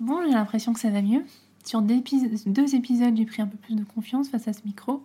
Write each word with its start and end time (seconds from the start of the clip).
Bon, 0.00 0.22
j'ai 0.24 0.32
l'impression 0.32 0.72
que 0.72 0.80
ça 0.80 0.90
va 0.90 1.02
mieux. 1.02 1.24
Sur 1.64 1.82
deux 1.82 1.94
épisodes, 2.74 3.16
j'ai 3.16 3.26
pris 3.26 3.42
un 3.42 3.46
peu 3.46 3.56
plus 3.56 3.74
de 3.74 3.84
confiance 3.84 4.28
face 4.28 4.48
à 4.48 4.52
ce 4.52 4.60
micro. 4.64 5.02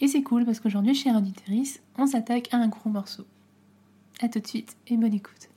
Et 0.00 0.08
c'est 0.08 0.22
cool 0.22 0.44
parce 0.44 0.60
qu'aujourd'hui, 0.60 0.94
chez 0.94 1.10
Auditeris, 1.10 1.78
on 1.98 2.06
s'attaque 2.06 2.48
à 2.52 2.58
un 2.58 2.68
gros 2.68 2.90
morceau. 2.90 3.24
A 4.20 4.28
tout 4.28 4.40
de 4.40 4.46
suite 4.46 4.76
et 4.88 4.96
bonne 4.96 5.14
écoute. 5.14 5.48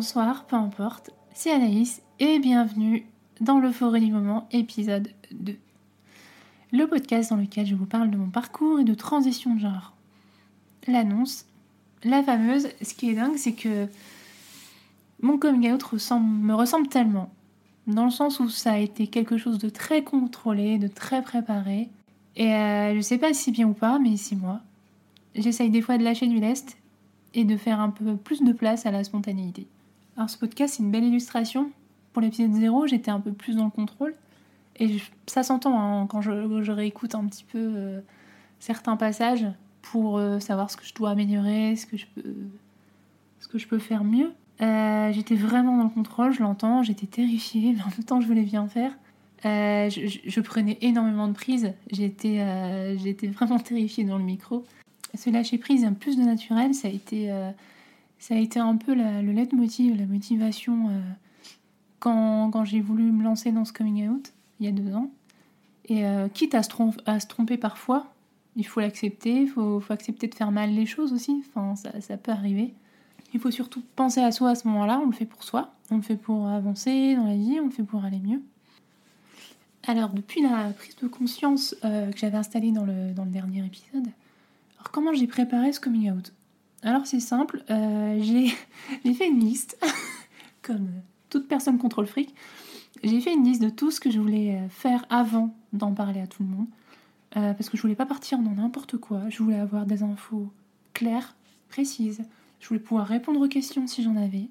Bonsoir, 0.00 0.46
peu 0.46 0.56
importe, 0.56 1.10
c'est 1.34 1.50
Anaïs 1.50 2.00
et 2.20 2.38
bienvenue 2.38 3.04
dans 3.42 3.58
l'Euphorie 3.58 4.00
du 4.00 4.10
moment, 4.10 4.48
épisode 4.50 5.10
2. 5.30 5.58
Le 6.72 6.86
podcast 6.86 7.28
dans 7.28 7.36
lequel 7.36 7.66
je 7.66 7.74
vous 7.74 7.84
parle 7.84 8.10
de 8.10 8.16
mon 8.16 8.30
parcours 8.30 8.80
et 8.80 8.84
de 8.84 8.94
transition 8.94 9.54
de 9.54 9.60
genre. 9.60 9.92
L'annonce, 10.86 11.44
la 12.02 12.22
fameuse, 12.22 12.68
ce 12.80 12.94
qui 12.94 13.10
est 13.10 13.14
dingue, 13.14 13.36
c'est 13.36 13.52
que 13.52 13.88
mon 15.20 15.36
coming 15.36 15.70
out 15.70 15.84
me 15.92 16.54
ressemble 16.54 16.88
tellement. 16.88 17.30
Dans 17.86 18.06
le 18.06 18.10
sens 18.10 18.40
où 18.40 18.48
ça 18.48 18.72
a 18.72 18.78
été 18.78 19.06
quelque 19.06 19.36
chose 19.36 19.58
de 19.58 19.68
très 19.68 20.02
contrôlé, 20.02 20.78
de 20.78 20.88
très 20.88 21.20
préparé. 21.20 21.90
Et 22.36 22.54
euh, 22.54 22.96
je 22.96 23.02
sais 23.02 23.18
pas 23.18 23.34
si 23.34 23.52
bien 23.52 23.68
ou 23.68 23.74
pas, 23.74 23.98
mais 23.98 24.16
c'est 24.16 24.36
moi. 24.36 24.62
J'essaye 25.34 25.68
des 25.68 25.82
fois 25.82 25.98
de 25.98 26.04
lâcher 26.04 26.26
du 26.26 26.40
lest 26.40 26.78
et 27.34 27.44
de 27.44 27.58
faire 27.58 27.80
un 27.80 27.90
peu 27.90 28.16
plus 28.16 28.42
de 28.42 28.54
place 28.54 28.86
à 28.86 28.90
la 28.92 29.04
spontanéité. 29.04 29.66
Alors 30.20 30.28
ce 30.28 30.36
podcast, 30.36 30.74
c'est 30.76 30.82
une 30.82 30.90
belle 30.90 31.04
illustration. 31.04 31.70
Pour 32.12 32.20
l'épisode 32.20 32.52
0, 32.52 32.86
j'étais 32.86 33.10
un 33.10 33.20
peu 33.20 33.32
plus 33.32 33.56
dans 33.56 33.64
le 33.64 33.70
contrôle. 33.70 34.14
Et 34.78 34.98
ça 35.26 35.42
s'entend 35.42 35.80
hein, 35.80 36.06
quand 36.08 36.20
je, 36.20 36.70
réécoute 36.70 37.14
un 37.14 37.24
petit 37.24 37.42
peu 37.42 37.58
euh, 37.58 38.00
certains 38.58 38.98
passages 38.98 39.46
pour 39.80 40.18
euh, 40.18 40.38
savoir 40.38 40.70
ce 40.70 40.76
que 40.76 40.84
je 40.84 40.92
dois 40.92 41.08
améliorer, 41.08 41.74
ce 41.74 41.86
que 41.86 41.96
je 41.96 42.04
peux, 42.14 42.34
ce 43.40 43.48
que 43.48 43.56
je 43.56 43.66
peux 43.66 43.78
faire 43.78 44.04
mieux. 44.04 44.30
Euh, 44.60 45.10
j'étais 45.10 45.36
vraiment 45.36 45.78
dans 45.78 45.84
le 45.84 45.88
contrôle, 45.88 46.34
je 46.34 46.42
l'entends, 46.42 46.82
j'étais 46.82 47.06
terrifiée, 47.06 47.72
mais 47.72 47.80
en 47.80 47.88
même 47.88 48.04
temps 48.04 48.20
je 48.20 48.26
voulais 48.26 48.42
bien 48.42 48.68
faire. 48.68 48.92
Je, 49.42 50.40
prenais 50.42 50.76
énormément 50.82 51.28
de 51.28 51.32
prise, 51.32 51.72
j'étais 51.90 52.44
vraiment 53.28 53.58
terrifiée 53.64 54.04
dans 54.04 54.18
le 54.18 54.24
micro 54.24 54.66
ce 55.14 55.30
lâcher 55.30 55.56
prise, 55.56 55.82
un 55.84 55.94
plus 55.94 56.18
de 56.18 56.22
naturel, 56.22 56.74
ça 56.74 56.88
a 56.88 56.90
été, 56.90 57.32
ça 58.20 58.34
a 58.34 58.36
été 58.36 58.60
un 58.60 58.76
peu 58.76 58.94
la, 58.94 59.22
le 59.22 59.32
leitmotiv, 59.32 59.98
la 59.98 60.06
motivation 60.06 60.90
euh, 60.90 61.00
quand, 61.98 62.50
quand 62.50 62.64
j'ai 62.64 62.80
voulu 62.80 63.10
me 63.10 63.24
lancer 63.24 63.50
dans 63.50 63.64
ce 63.64 63.72
coming 63.72 64.08
out 64.08 64.32
il 64.60 64.66
y 64.66 64.68
a 64.68 64.72
deux 64.72 64.94
ans. 64.94 65.10
Et 65.86 66.06
euh, 66.06 66.28
quitte 66.28 66.54
à 66.54 66.62
se, 66.62 66.70
à 67.06 67.18
se, 67.18 67.26
tromper 67.26 67.56
parfois, 67.56 68.12
il 68.56 68.66
faut 68.66 68.80
l'accepter, 68.80 69.42
il 69.42 69.48
faut, 69.48 69.80
faut, 69.80 69.92
accepter 69.92 70.28
de 70.28 70.34
faire 70.34 70.52
mal 70.52 70.70
les 70.70 70.84
choses 70.84 71.14
aussi, 71.14 71.42
enfin, 71.48 71.74
ça, 71.76 71.98
ça 72.02 72.18
peut 72.18 72.30
arriver. 72.30 72.74
Il 73.32 73.40
faut 73.40 73.50
surtout 73.50 73.82
penser 73.96 74.20
à 74.20 74.30
soi 74.32 74.50
à 74.50 74.54
ce 74.54 74.68
moment-là, 74.68 75.00
on 75.02 75.06
le 75.06 75.12
fait 75.12 75.24
pour 75.24 75.42
soi, 75.42 75.72
on 75.90 75.96
le 75.96 76.02
fait 76.02 76.16
pour 76.16 76.46
avancer 76.46 77.16
dans 77.16 77.24
la 77.24 77.36
vie, 77.36 77.58
on 77.58 77.66
le 77.66 77.70
fait 77.70 77.82
pour 77.82 78.04
aller 78.04 78.18
mieux. 78.18 78.42
Alors, 79.86 80.10
depuis 80.10 80.42
la 80.42 80.70
prise 80.76 80.94
de 80.96 81.08
conscience 81.08 81.74
que 81.82 82.16
j'avais 82.16 82.36
installée 82.36 82.70
dans 82.70 82.84
le, 82.84 83.14
dans 83.14 83.24
le 83.24 83.30
dernier 83.30 83.64
épisode, 83.64 84.08
alors 84.78 84.90
comment 84.92 85.14
j'ai 85.14 85.26
préparé 85.26 85.72
ce 85.72 85.80
coming 85.80 86.10
out? 86.10 86.32
Alors 86.82 87.06
c'est 87.06 87.20
simple, 87.20 87.62
euh, 87.70 88.18
j'ai 88.22 89.14
fait 89.14 89.28
une 89.28 89.40
liste, 89.40 89.78
comme 90.62 90.88
toute 91.28 91.46
personne 91.46 91.78
contrôle 91.78 92.06
fric, 92.06 92.34
j'ai 93.04 93.20
fait 93.20 93.34
une 93.34 93.44
liste 93.44 93.62
de 93.62 93.68
tout 93.68 93.90
ce 93.90 94.00
que 94.00 94.10
je 94.10 94.18
voulais 94.18 94.56
euh, 94.56 94.68
faire 94.68 95.04
avant 95.10 95.54
d'en 95.72 95.92
parler 95.92 96.20
à 96.20 96.26
tout 96.26 96.42
le 96.42 96.48
monde. 96.48 96.66
Euh, 97.36 97.54
parce 97.54 97.70
que 97.70 97.76
je 97.76 97.82
voulais 97.82 97.94
pas 97.94 98.06
partir 98.06 98.38
dans 98.38 98.50
n'importe 98.50 98.96
quoi, 98.96 99.28
je 99.28 99.42
voulais 99.42 99.58
avoir 99.58 99.86
des 99.86 100.02
infos 100.02 100.50
claires, 100.94 101.36
précises, 101.68 102.22
je 102.60 102.68
voulais 102.68 102.80
pouvoir 102.80 103.06
répondre 103.06 103.40
aux 103.40 103.48
questions 103.48 103.86
si 103.86 104.02
j'en 104.02 104.16
avais, 104.16 104.48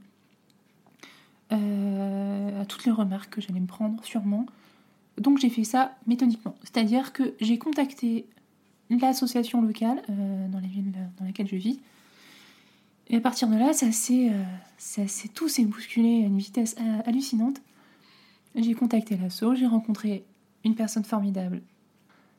à 1.52 2.66
toutes 2.66 2.86
les 2.86 2.92
remarques 2.92 3.32
que 3.32 3.42
j'allais 3.42 3.60
me 3.60 3.68
prendre 3.68 4.04
sûrement. 4.06 4.46
Donc 5.18 5.40
j'ai 5.40 5.50
fait 5.50 5.64
ça 5.64 5.98
méthodiquement, 6.08 6.56
c'est-à-dire 6.62 7.12
que 7.12 7.34
j'ai 7.42 7.58
contacté 7.58 8.28
l'association 8.90 9.62
locale 9.62 10.02
dans 10.08 10.60
la 10.60 10.68
ville 10.68 10.94
dans 11.18 11.26
laquelle 11.26 11.48
je 11.48 11.56
vis. 11.58 11.80
Et 13.10 13.18
à 13.18 13.22
partir 13.22 13.48
de 13.48 13.56
là, 13.56 13.74
ça 13.74 13.92
s'est, 13.92 14.32
euh, 14.32 15.06
tout 15.34 15.48
s'est 15.48 15.66
bousculé 15.66 16.24
à 16.24 16.28
une 16.28 16.38
vitesse 16.38 16.76
euh, 16.80 17.02
hallucinante. 17.06 17.62
J'ai 18.56 18.74
contacté 18.74 19.18
l'asso, 19.18 19.56
j'ai 19.56 19.66
rencontré 19.66 20.24
une 20.64 20.76
personne 20.76 21.04
formidable. 21.04 21.62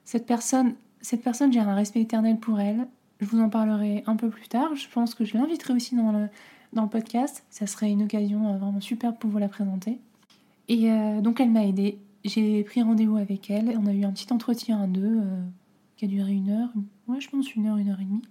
Cette 0.04 0.26
personne, 0.26 0.74
cette 1.00 1.22
personne, 1.22 1.52
j'ai 1.52 1.60
un 1.60 1.74
respect 1.74 2.00
éternel 2.00 2.38
pour 2.38 2.60
elle. 2.60 2.86
Je 3.20 3.26
vous 3.26 3.40
en 3.40 3.48
parlerai 3.48 4.04
un 4.06 4.16
peu 4.16 4.28
plus 4.28 4.48
tard. 4.48 4.74
Je 4.76 4.88
pense 4.88 5.14
que 5.14 5.24
je 5.24 5.36
l'inviterai 5.36 5.74
aussi 5.74 5.96
dans 5.96 6.12
le, 6.12 6.28
dans 6.72 6.82
le 6.82 6.88
podcast. 6.88 7.44
Ça 7.50 7.66
serait 7.66 7.90
une 7.90 8.02
occasion 8.04 8.56
vraiment 8.58 8.80
superbe 8.80 9.16
pour 9.18 9.30
vous 9.30 9.38
la 9.38 9.48
présenter. 9.48 9.98
Et 10.68 10.88
donc 11.20 11.40
elle 11.40 11.50
m'a 11.50 11.66
aidée. 11.66 11.98
J'ai 12.24 12.62
pris 12.64 12.82
rendez-vous 12.82 13.16
avec 13.16 13.50
elle. 13.50 13.76
On 13.76 13.86
a 13.86 13.92
eu 13.92 14.04
un 14.04 14.12
petit 14.12 14.32
entretien 14.32 14.80
à 14.80 14.86
deux 14.86 15.20
qui 15.96 16.06
a 16.06 16.08
duré 16.08 16.32
une 16.32 16.48
heure, 16.48 16.70
ouais, 17.08 17.20
je 17.20 17.28
pense 17.28 17.54
une 17.54 17.66
heure, 17.66 17.76
une 17.76 17.90
heure 17.90 18.00
et 18.00 18.04
demie. 18.04 18.22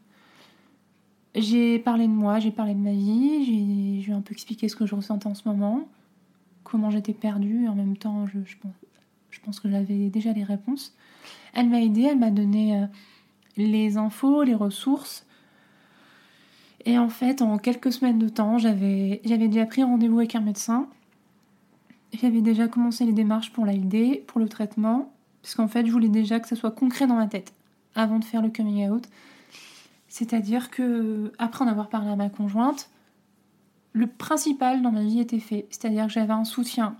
J'ai 1.36 1.78
parlé 1.80 2.08
de 2.08 2.14
moi, 2.14 2.40
j'ai 2.40 2.52
parlé 2.52 2.74
de 2.74 2.80
ma 2.80 2.92
vie, 2.92 4.02
j'ai 4.02 4.12
un 4.12 4.22
peu 4.22 4.32
expliqué 4.32 4.68
ce 4.68 4.76
que 4.76 4.86
je 4.86 4.96
ressentais 4.96 5.28
en 5.28 5.36
ce 5.36 5.48
moment, 5.48 5.88
comment 6.64 6.90
j'étais 6.90 7.14
perdue, 7.14 7.68
en 7.68 7.76
même 7.76 7.98
temps, 7.98 8.26
je, 8.28 8.56
pense 9.44 9.60
que 9.60 9.70
j'avais 9.70 10.10
déjà 10.10 10.34
les 10.34 10.44
réponses. 10.44 10.96
Elle 11.54 11.70
m'a 11.70 11.82
aidée, 11.82 12.04
elle 12.04 12.18
m'a 12.18 12.32
donné 12.32 12.78
euh, 12.78 12.86
les 13.58 13.98
infos, 13.98 14.44
les 14.44 14.56
ressources. 14.56 15.26
Et 16.86 16.98
en 16.98 17.10
fait, 17.10 17.42
en 17.42 17.58
quelques 17.58 17.92
semaines 17.92 18.20
de 18.20 18.30
temps, 18.30 18.58
j'avais 18.58 19.22
déjà 19.24 19.66
pris 19.66 19.84
rendez-vous 19.84 20.20
avec 20.20 20.36
un 20.36 20.42
médecin. 20.42 20.88
J'avais 22.14 22.42
déjà 22.42 22.68
commencé 22.68 23.06
les 23.06 23.14
démarches 23.14 23.52
pour 23.52 23.66
l'AID, 23.66 24.26
pour 24.26 24.40
le 24.40 24.50
traitement, 24.50 25.12
parce 25.44 25.54
qu'en 25.54 25.68
fait, 25.68 25.86
je 25.86 25.92
voulais 25.92 26.10
déjà 26.10 26.40
que 26.40 26.48
ça 26.48 26.56
soit 26.56 26.72
concret 26.72 27.06
dans 27.06 27.16
ma 27.16 27.28
tête 27.28 27.54
avant 27.94 28.18
de 28.18 28.26
faire 28.26 28.42
le 28.42 28.50
coming 28.50 28.90
out. 28.90 29.08
C'est-à-dire 30.10 30.72
que, 30.72 31.32
après 31.38 31.64
en 31.64 31.68
avoir 31.68 31.88
parlé 31.88 32.10
à 32.10 32.16
ma 32.16 32.30
conjointe, 32.30 32.90
le 33.94 34.08
principal 34.08 34.82
dans 34.82 34.92
ma 34.92 35.04
vie 35.04 35.20
était 35.20 35.40
fait. 35.40 35.68
C'est-à-dire 35.70 36.08
que 36.08 36.12
j'avais 36.12 36.34
un 36.34 36.44
soutien 36.44 36.96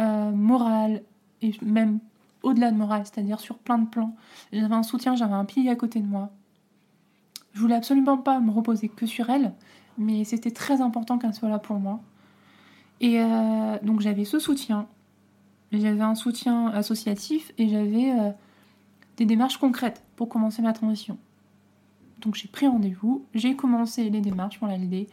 euh, 0.00 0.30
moral 0.30 1.02
et 1.40 1.52
même 1.62 2.00
au-delà 2.42 2.70
de 2.70 2.76
moral, 2.76 3.02
c'est-à-dire 3.04 3.40
sur 3.40 3.58
plein 3.58 3.78
de 3.78 3.88
plans. 3.88 4.14
J'avais 4.52 4.74
un 4.74 4.82
soutien, 4.82 5.16
j'avais 5.16 5.34
un 5.34 5.44
pilier 5.44 5.70
à 5.70 5.76
côté 5.76 6.00
de 6.00 6.06
moi. 6.06 6.30
Je 7.52 7.60
voulais 7.60 7.74
absolument 7.74 8.18
pas 8.18 8.40
me 8.40 8.50
reposer 8.50 8.88
que 8.88 9.06
sur 9.06 9.30
elle, 9.30 9.52
mais 9.96 10.24
c'était 10.24 10.50
très 10.50 10.80
important 10.80 11.18
qu'elle 11.18 11.34
soit 11.34 11.48
là 11.48 11.58
pour 11.58 11.78
moi. 11.78 12.00
Et 13.00 13.20
euh, 13.20 13.78
donc 13.82 14.00
j'avais 14.00 14.24
ce 14.24 14.38
soutien. 14.38 14.86
J'avais 15.72 16.02
un 16.02 16.14
soutien 16.14 16.68
associatif 16.68 17.52
et 17.58 17.68
j'avais 17.68 18.10
euh, 18.10 18.30
des 19.16 19.24
démarches 19.24 19.58
concrètes 19.58 20.02
pour 20.16 20.28
commencer 20.28 20.62
ma 20.62 20.72
transition. 20.72 21.18
Donc 22.20 22.34
j'ai 22.34 22.48
pris 22.48 22.66
rendez-vous, 22.66 23.24
j'ai 23.34 23.56
commencé 23.56 24.08
les 24.08 24.20
démarches 24.20 24.58
pour 24.58 24.68
la 24.68 24.78
LD. 24.78 25.06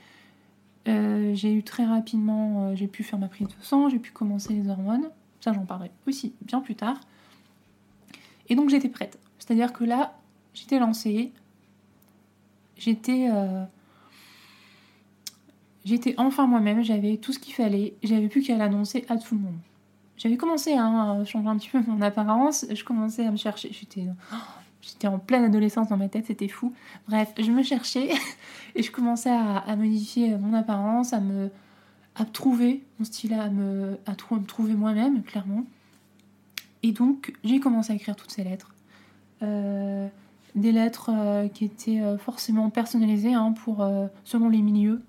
Euh, 0.87 1.35
j'ai 1.35 1.53
eu 1.53 1.63
très 1.63 1.85
rapidement, 1.85 2.65
euh, 2.65 2.75
j'ai 2.75 2.87
pu 2.87 3.03
faire 3.03 3.19
ma 3.19 3.27
prise 3.27 3.47
de 3.47 3.53
sang, 3.61 3.89
j'ai 3.89 3.99
pu 3.99 4.11
commencer 4.11 4.53
les 4.53 4.67
hormones. 4.69 5.09
Ça, 5.39 5.53
j'en 5.53 5.65
parlerai 5.65 5.91
aussi 6.07 6.33
bien 6.41 6.61
plus 6.61 6.75
tard. 6.75 6.99
Et 8.49 8.55
donc 8.55 8.69
j'étais 8.69 8.89
prête. 8.89 9.19
C'est-à-dire 9.39 9.73
que 9.73 9.83
là, 9.83 10.17
j'étais 10.53 10.79
lancée. 10.79 11.31
J'étais. 12.77 13.29
Euh, 13.31 13.65
enfin 16.17 16.47
moi-même, 16.47 16.83
j'avais 16.83 17.17
tout 17.17 17.33
ce 17.33 17.39
qu'il 17.39 17.53
fallait. 17.53 17.93
J'avais 18.03 18.27
plus 18.27 18.41
qu'à 18.41 18.57
l'annoncer 18.57 19.05
à 19.09 19.17
tout 19.17 19.35
le 19.35 19.41
monde. 19.41 19.57
J'avais 20.17 20.37
commencé 20.37 20.73
hein, 20.73 21.19
à 21.21 21.25
changer 21.25 21.47
un 21.47 21.57
petit 21.57 21.69
peu 21.69 21.81
mon 21.87 21.99
apparence, 22.01 22.67
je 22.71 22.83
commençais 22.83 23.25
à 23.25 23.31
me 23.31 23.37
chercher. 23.37 23.71
J'étais, 23.71 24.05
j'étais 24.81 25.07
en 25.07 25.19
pleine 25.19 25.43
adolescence 25.43 25.89
dans 25.89 25.97
ma 25.97 26.09
tête, 26.09 26.25
c'était 26.27 26.47
fou. 26.47 26.73
Bref, 27.07 27.33
je 27.37 27.51
me 27.51 27.63
cherchais 27.63 28.11
et 28.75 28.83
je 28.83 28.91
commençais 28.91 29.31
à, 29.31 29.75
modifier 29.75 30.35
mon 30.37 30.53
apparence, 30.53 31.13
à 31.13 31.19
me, 31.19 31.49
à 32.15 32.25
trouver 32.25 32.83
mon 32.99 33.05
style, 33.05 33.33
à 33.33 33.49
me, 33.49 33.97
à 34.05 34.11
me 34.11 34.45
trouver 34.45 34.73
moi-même, 34.73 35.23
clairement. 35.23 35.63
Et 36.83 36.91
donc, 36.91 37.33
j'ai 37.43 37.59
commencé 37.59 37.93
à 37.93 37.95
écrire 37.95 38.15
toutes 38.15 38.31
ces 38.31 38.43
lettres. 38.43 38.73
Euh, 39.43 40.07
des 40.55 40.71
lettres 40.71 41.11
qui 41.53 41.65
étaient 41.65 42.01
forcément 42.17 42.69
personnalisées 42.69 43.33
hein, 43.33 43.53
pour, 43.53 43.87
selon 44.25 44.49
les 44.49 44.61
milieux, 44.61 45.01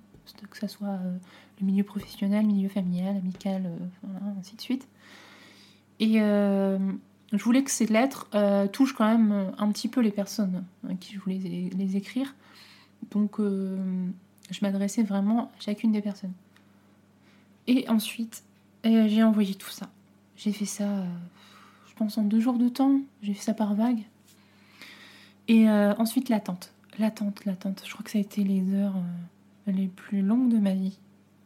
que 0.51 0.57
ce 0.57 0.69
soit 0.69 0.99
le 1.61 1.67
milieu 1.67 1.83
professionnel, 1.83 2.47
milieu 2.47 2.69
familial, 2.69 3.17
amical, 3.17 3.69
ainsi 4.39 4.55
de 4.55 4.61
suite. 4.61 4.87
Et 5.99 6.21
je 7.33 7.43
voulais 7.43 7.63
que 7.65 7.71
ces 7.71 7.87
lettres 7.87 8.29
touchent 8.73 8.95
quand 8.95 9.07
même 9.07 9.53
un 9.59 9.73
petit 9.73 9.89
peu 9.89 10.01
les 10.01 10.11
personnes 10.11 10.65
à 10.89 10.95
qui 10.95 11.15
je 11.15 11.21
voulais 11.21 11.71
les 11.77 11.97
écrire. 11.97 12.35
Donc 13.11 13.39
je 13.39 14.59
m'adressais 14.61 15.03
vraiment 15.03 15.45
à 15.45 15.61
chacune 15.61 15.93
des 15.93 16.03
personnes. 16.03 16.33
Et 17.67 17.89
ensuite, 17.89 18.43
j'ai 18.85 19.23
envoyé 19.23 19.55
tout 19.55 19.71
ça. 19.71 19.89
J'ai 20.37 20.53
fait 20.53 20.65
ça, 20.65 20.85
euh, 20.85 21.05
je 21.89 21.95
pense, 21.95 22.19
en 22.19 22.23
deux 22.23 22.41
jours 22.41 22.59
de 22.59 22.69
temps. 22.69 23.01
J'ai 23.23 23.35
fait 23.35 23.43
ça 23.43 23.55
par 23.55 23.75
vague. 23.75 24.03
Et 25.47 25.69
euh, 25.69 25.95
ensuite, 25.99 26.29
l'attente. 26.29 26.73
L'attente, 26.99 27.45
l'attente. 27.45 27.83
Je 27.87 27.93
crois 27.93 28.03
que 28.03 28.11
ça 28.11 28.19
a 28.19 28.21
été 28.21 28.43
les 28.43 28.75
heures 28.75 28.97
euh, 29.69 29.73
les 29.73 29.87
plus 29.87 30.23
longues 30.23 30.49
de 30.49 30.59
ma 30.59 30.75
vie. 30.75 30.99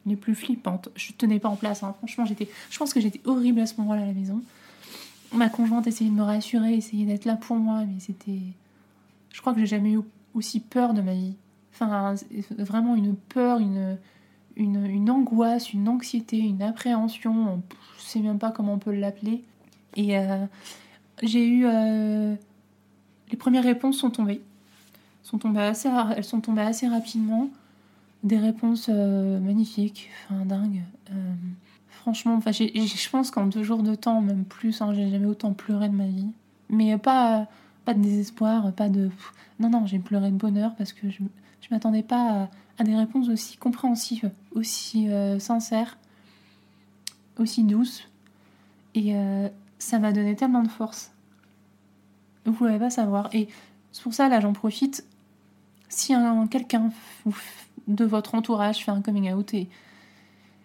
Les 0.07 0.17
plus 0.17 0.35
flippantes. 0.35 0.89
Je 0.95 1.13
tenais 1.13 1.39
pas 1.39 1.49
en 1.49 1.57
place. 1.57 1.83
Hein. 1.83 1.95
Franchement, 1.99 2.25
j'étais, 2.25 2.49
je 2.71 2.79
pense 2.79 2.95
que 2.95 3.01
j'étais 3.01 3.21
horrible 3.25 3.61
à 3.61 3.67
ce 3.67 3.77
moment-là 3.81 4.03
à 4.03 4.07
la 4.07 4.13
maison. 4.13 4.41
Ma 5.33 5.49
conjointe 5.49 5.87
essayait 5.87 6.11
de 6.11 6.15
me 6.15 6.23
rassurer, 6.23 6.75
essayait 6.75 7.05
d'être 7.05 7.25
là 7.25 7.37
pour 7.37 7.57
moi, 7.57 7.85
mais 7.85 8.01
c'était. 8.01 8.41
Je 9.33 9.41
crois 9.41 9.53
que 9.53 9.61
j'ai 9.61 9.67
jamais 9.67 9.93
eu 9.93 10.01
aussi 10.35 10.61
peur 10.61 10.95
de 10.95 11.03
ma 11.03 11.13
vie. 11.13 11.35
Enfin, 11.75 12.15
vraiment 12.57 12.95
une 12.95 13.15
peur, 13.15 13.59
une, 13.59 13.99
une, 14.57 15.11
angoisse, 15.11 15.73
une 15.73 15.89
anxiété, 15.89 16.39
une 16.39 16.63
appréhension, 16.63 17.63
je 17.99 18.03
sais 18.03 18.21
même 18.21 18.39
pas 18.39 18.51
comment 18.51 18.75
on 18.75 18.79
peut 18.79 18.95
l'appeler. 18.95 19.45
Et 19.95 20.17
euh, 20.19 20.47
j'ai 21.23 21.47
eu. 21.47 21.67
Euh, 21.67 22.35
les 23.31 23.37
premières 23.37 23.65
réponses 23.65 23.99
sont 23.99 24.11
tombées. 24.11 24.41
Sont 25.23 25.39
tombées 25.39 25.61
assez, 25.61 25.89
elles 26.17 26.25
sont 26.25 26.41
tombées 26.41 26.63
assez 26.63 26.87
rapidement. 26.87 27.51
Des 28.23 28.39
réponses 28.39 28.89
euh, 28.89 29.39
magnifiques, 29.41 30.09
enfin 30.25 30.45
dingues. 30.45 30.83
Franchement, 32.07 32.37
enfin, 32.37 32.53
je 32.53 33.11
pense 33.11 33.31
qu'en 33.31 33.47
deux 33.47 33.63
jours 33.63 33.83
de 33.83 33.95
temps, 33.95 34.21
même 34.21 34.45
plus, 34.45 34.81
hein, 34.81 34.95
j'ai 34.95 35.11
jamais 35.11 35.27
autant 35.27 35.53
pleuré 35.53 35.89
de 35.89 35.95
ma 35.95 36.07
vie. 36.07 36.29
Mais 36.69 36.97
pas, 36.99 37.47
pas 37.85 37.95
de 37.95 38.01
désespoir, 38.01 38.73
pas 38.73 38.89
de. 38.89 39.11
Non, 39.59 39.71
non, 39.71 39.87
j'ai 39.87 39.99
pleuré 39.99 40.31
de 40.31 40.37
bonheur 40.37 40.75
parce 40.77 40.93
que 40.93 41.11
je, 41.11 41.19
je 41.61 41.69
m'attendais 41.71 42.03
pas 42.03 42.43
à 42.43 42.49
à 42.79 42.85
des 42.85 42.95
réponses 42.95 43.29
aussi 43.29 43.57
compréhensives, 43.57 44.31
aussi 44.53 45.09
euh, 45.11 45.39
sincères, 45.39 45.97
aussi 47.39 47.65
douces. 47.65 48.09
Et 48.95 49.15
euh, 49.15 49.49
ça 49.79 49.99
m'a 49.99 50.13
donné 50.13 50.37
tellement 50.37 50.63
de 50.63 50.69
force. 50.69 51.13
Vous 52.45 52.53
ne 52.53 52.57
pouvez 52.57 52.79
pas 52.79 52.91
savoir. 52.91 53.29
Et 53.35 53.49
c'est 53.93 54.03
pour 54.03 54.15
ça, 54.15 54.29
là, 54.29 54.41
j'en 54.41 54.53
profite. 54.53 55.05
Si 55.89 56.15
quelqu'un 56.51 56.91
de 57.89 58.05
votre 58.05 58.35
entourage 58.35 58.85
fait 58.85 58.91
un 58.91 59.01
coming 59.01 59.33
out 59.33 59.55
et, 59.55 59.69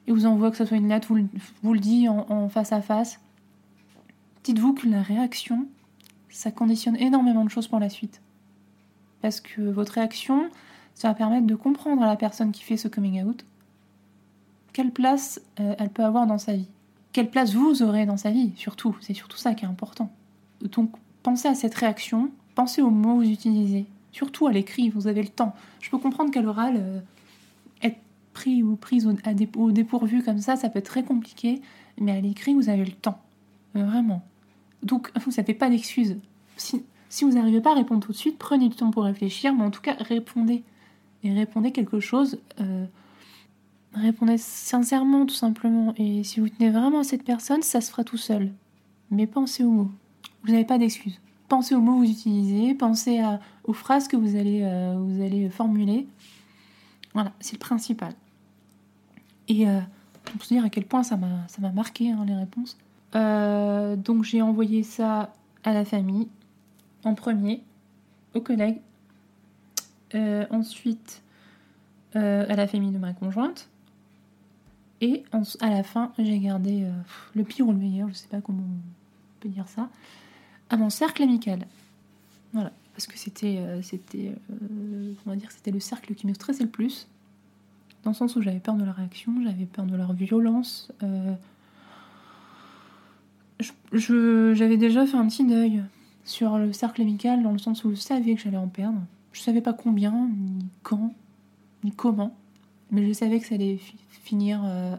et 0.08 0.12
vous 0.12 0.26
envoie 0.26 0.52
que 0.52 0.58
ce 0.58 0.66
soit 0.66 0.78
une 0.78 0.90
lettre, 0.90 1.08
vous, 1.14 1.28
vous 1.64 1.74
le 1.74 1.80
dit 1.80 2.08
en, 2.10 2.50
face 2.50 2.72
à 2.72 2.82
face, 2.82 3.20
dites-vous 4.44 4.74
que 4.74 4.88
la 4.88 5.02
réaction, 5.02 5.68
ça 6.30 6.52
conditionne 6.52 6.96
énormément 6.98 7.46
de 7.46 7.50
choses 7.50 7.68
pour 7.68 7.80
la 7.80 7.90
suite. 7.90 8.22
Parce 9.22 9.40
que 9.40 9.62
votre 9.62 9.94
réaction, 9.94 10.50
ça 10.96 11.10
va 11.10 11.14
permettre 11.14 11.46
de 11.46 11.56
comprendre 11.56 12.02
à 12.02 12.08
la 12.08 12.16
personne 12.16 12.52
qui 12.52 12.64
fait 12.64 12.78
ce 12.78 12.88
coming 12.88 13.24
out 13.24 13.46
quelle 14.74 14.92
place 14.92 15.42
euh, 15.60 15.76
elle 15.78 15.90
peut 15.90 16.04
avoir 16.04 16.28
dans 16.28 16.38
sa 16.38 16.54
vie. 16.54 16.68
Quelle 17.14 17.30
place 17.30 17.54
vous 17.54 17.84
aurez 17.84 18.06
dans 18.06 18.18
sa 18.18 18.32
vie, 18.32 18.54
surtout. 18.56 18.96
C'est 19.02 19.14
surtout 19.14 19.38
ça 19.38 19.54
qui 19.54 19.66
est 19.66 19.68
important. 19.68 20.10
Donc 20.62 20.92
pensez 21.24 21.48
à 21.48 21.56
cette 21.56 21.76
réaction, 21.76 22.32
pensez 22.56 22.82
aux 22.82 22.90
mots 22.90 23.20
que 23.20 23.26
vous 23.26 23.30
utilisez. 23.30 23.86
Surtout 24.12 24.48
à 24.48 24.52
l'écrit, 24.52 24.90
vous 24.90 25.08
avez 25.08 25.22
le 25.22 25.30
temps. 25.30 25.54
Je 25.82 25.90
peux 25.90 25.98
comprendre 25.98 26.32
qu'à 26.32 26.42
l'oral, 26.42 26.76
euh, 26.78 27.00
ou 28.48 28.76
prise 28.76 29.08
au, 29.08 29.72
dépourvu 29.72 30.24
comme 30.24 30.40
ça, 30.40 30.56
ça 30.56 30.70
peut 30.70 30.80
être 30.80 30.86
très 30.86 31.04
compliqué. 31.04 31.62
Mais 32.00 32.12
à 32.12 32.22
l'écrit, 32.22 32.54
vous 32.54 32.70
avez 32.70 32.86
le 32.86 32.92
temps. 32.92 33.20
Euh, 33.76 33.86
vraiment. 33.86 34.24
Donc 34.84 35.12
vous 35.26 35.32
n'avez 35.38 35.54
pas 35.54 35.70
d'excuses. 35.70 36.18
Si, 36.58 36.84
vous 37.22 37.32
n'arrivez 37.32 37.62
pas 37.62 37.72
à 37.72 37.76
répondre 37.76 38.06
tout 38.06 38.12
de 38.12 38.18
suite, 38.18 38.38
prenez 38.38 38.70
du 38.70 38.76
temps 38.76 38.92
pour 38.92 39.04
réfléchir, 39.04 39.54
mais 39.54 39.64
en 39.64 39.72
tout 39.72 39.82
cas, 39.82 39.96
répondez 40.00 40.64
et 41.24 41.34
répondez 41.34 41.72
quelque 41.72 42.00
chose. 42.00 42.40
Euh, 42.60 42.86
répondez 43.94 44.38
sincèrement, 44.38 45.26
tout 45.26 45.36
simplement. 45.36 45.94
Et 45.98 46.24
si 46.24 46.40
vous 46.40 46.50
tenez 46.50 46.70
vraiment 46.70 47.00
à 47.00 47.04
cette 47.04 47.24
personne, 47.24 47.62
ça 47.62 47.82
se 47.82 47.92
fera 47.92 48.04
tout 48.04 48.18
seul. 48.18 48.52
Mais 49.10 49.28
pensez 49.28 49.64
aux 49.64 49.72
mots. 49.72 49.92
Vous 50.44 50.52
n'avez 50.52 50.66
pas 50.66 50.78
d'excuses. 50.78 51.20
Pensez 51.50 51.76
aux 51.76 51.82
mots 51.82 52.00
que 52.00 52.06
vous 52.06 52.12
utilisez, 52.12 52.74
pensez 52.76 53.22
aux 53.66 53.74
phrases 53.74 54.08
que 54.08 54.16
vous 54.16 54.38
allez, 54.38 54.62
euh, 54.64 54.96
vous 54.98 55.22
allez 55.22 55.50
formuler. 55.50 56.08
Voilà, 57.14 57.34
c'est 57.42 57.54
le 57.54 57.60
principal. 57.60 58.14
Et 59.52 59.68
euh, 59.68 59.82
pour 60.24 60.42
se 60.44 60.54
dire 60.54 60.64
à 60.64 60.70
quel 60.70 60.86
point 60.86 61.04
ça 61.04 61.18
m'a 61.18 61.72
marqué, 61.72 62.10
hein, 62.10 62.24
les 62.26 62.36
réponses. 62.36 62.78
Euh, 63.16 63.98
donc 63.98 64.24
j'ai 64.24 64.42
envoyé 64.42 64.84
ça 64.84 65.34
à 65.66 65.74
la 65.74 65.84
famille, 65.84 66.30
en 67.04 67.16
premier, 67.16 67.62
aux 68.34 68.40
collègues, 68.40 68.80
euh, 70.16 70.46
ensuite, 70.52 71.22
euh, 72.16 72.46
à 72.48 72.56
la 72.56 72.66
famille 72.66 72.92
de 72.92 72.98
ma 72.98 73.12
conjointe. 73.12 73.68
Et 75.02 75.26
à 75.60 75.70
la 75.70 75.84
fin, 75.84 76.14
j'ai 76.18 76.40
gardé 76.40 76.88
le 77.34 77.44
pire 77.44 77.68
ou 77.68 77.74
le 77.74 77.78
meilleur, 77.78 78.08
je 78.08 78.14
sais 78.14 78.30
pas 78.30 78.40
comment 78.40 78.64
on 78.64 79.40
peut 79.42 79.50
dire 79.50 79.68
ça, 79.68 79.90
à 80.70 80.78
mon 80.78 80.90
cercle 80.90 81.24
amical. 81.24 81.68
Voilà, 82.54 82.72
parce 82.94 83.08
que 83.08 83.18
c'était, 83.18 83.60
on 85.26 85.36
dire, 85.36 85.52
c'était 85.52 85.72
le 85.72 85.82
cercle 85.82 86.16
qui 86.16 86.26
me 86.26 86.34
stressait 86.36 86.64
le 86.64 86.70
plus, 86.70 87.08
dans 88.04 88.12
le 88.12 88.16
sens 88.16 88.36
où 88.36 88.42
j'avais 88.42 88.60
peur 88.60 88.76
de 88.76 88.84
leur 88.84 88.96
réaction, 88.96 89.34
j'avais 89.44 89.66
peur 89.66 89.86
de 89.86 89.96
leur 89.96 90.14
violence. 90.14 90.92
j'avais 93.94 94.78
déjà 94.78 95.06
fait 95.06 95.18
un 95.18 95.28
petit 95.28 95.46
deuil 95.46 95.84
sur 96.24 96.58
le 96.58 96.74
cercle 96.74 97.02
amical, 97.02 97.44
dans 97.44 97.52
le 97.52 97.58
sens 97.58 97.84
où 97.84 97.92
je 97.92 97.96
savais 97.96 98.36
que 98.36 98.42
j'allais 98.42 98.58
en 98.58 98.68
perdre. 98.68 99.02
Je 99.34 99.42
savais 99.42 99.62
pas 99.62 99.74
combien, 99.74 100.12
ni 100.12 100.66
quand, 100.84 101.14
ni 101.84 101.92
comment, 101.92 102.36
mais 102.92 103.08
je 103.08 103.14
savais 103.14 103.40
que 103.40 103.48
ça 103.48 103.56
allait 103.56 103.80
finir 104.10 104.62
euh, 104.66 104.96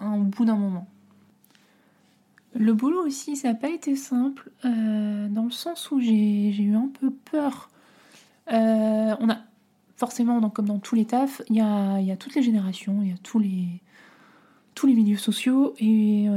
un, 0.00 0.14
au 0.14 0.24
bout 0.24 0.44
d'un 0.44 0.56
moment. 0.56 0.86
Le 2.54 2.72
boulot 2.72 3.06
aussi, 3.06 3.36
ça 3.36 3.48
n'a 3.48 3.54
pas 3.54 3.68
été 3.68 3.94
simple, 3.94 4.50
euh, 4.64 5.28
dans 5.28 5.44
le 5.44 5.50
sens 5.50 5.90
où 5.90 6.00
j'ai 6.00 6.50
eu 6.50 6.74
un 6.74 6.88
peu 7.00 7.10
peur. 7.10 7.70
Euh, 8.52 9.14
on 9.20 9.28
a 9.28 9.38
forcément, 9.98 10.40
comme 10.48 10.66
dans 10.66 10.78
tous 10.78 10.94
les 10.94 11.04
tafs, 11.04 11.42
il 11.50 11.56
y 11.56 11.60
a, 11.60 12.16
toutes 12.16 12.34
les 12.34 12.42
générations, 12.42 13.00
il 13.02 13.10
y 13.10 13.12
a 13.12 13.18
tous 13.22 13.38
les, 13.40 13.82
milieux 14.84 15.18
sociaux, 15.18 15.74
et 15.78 16.28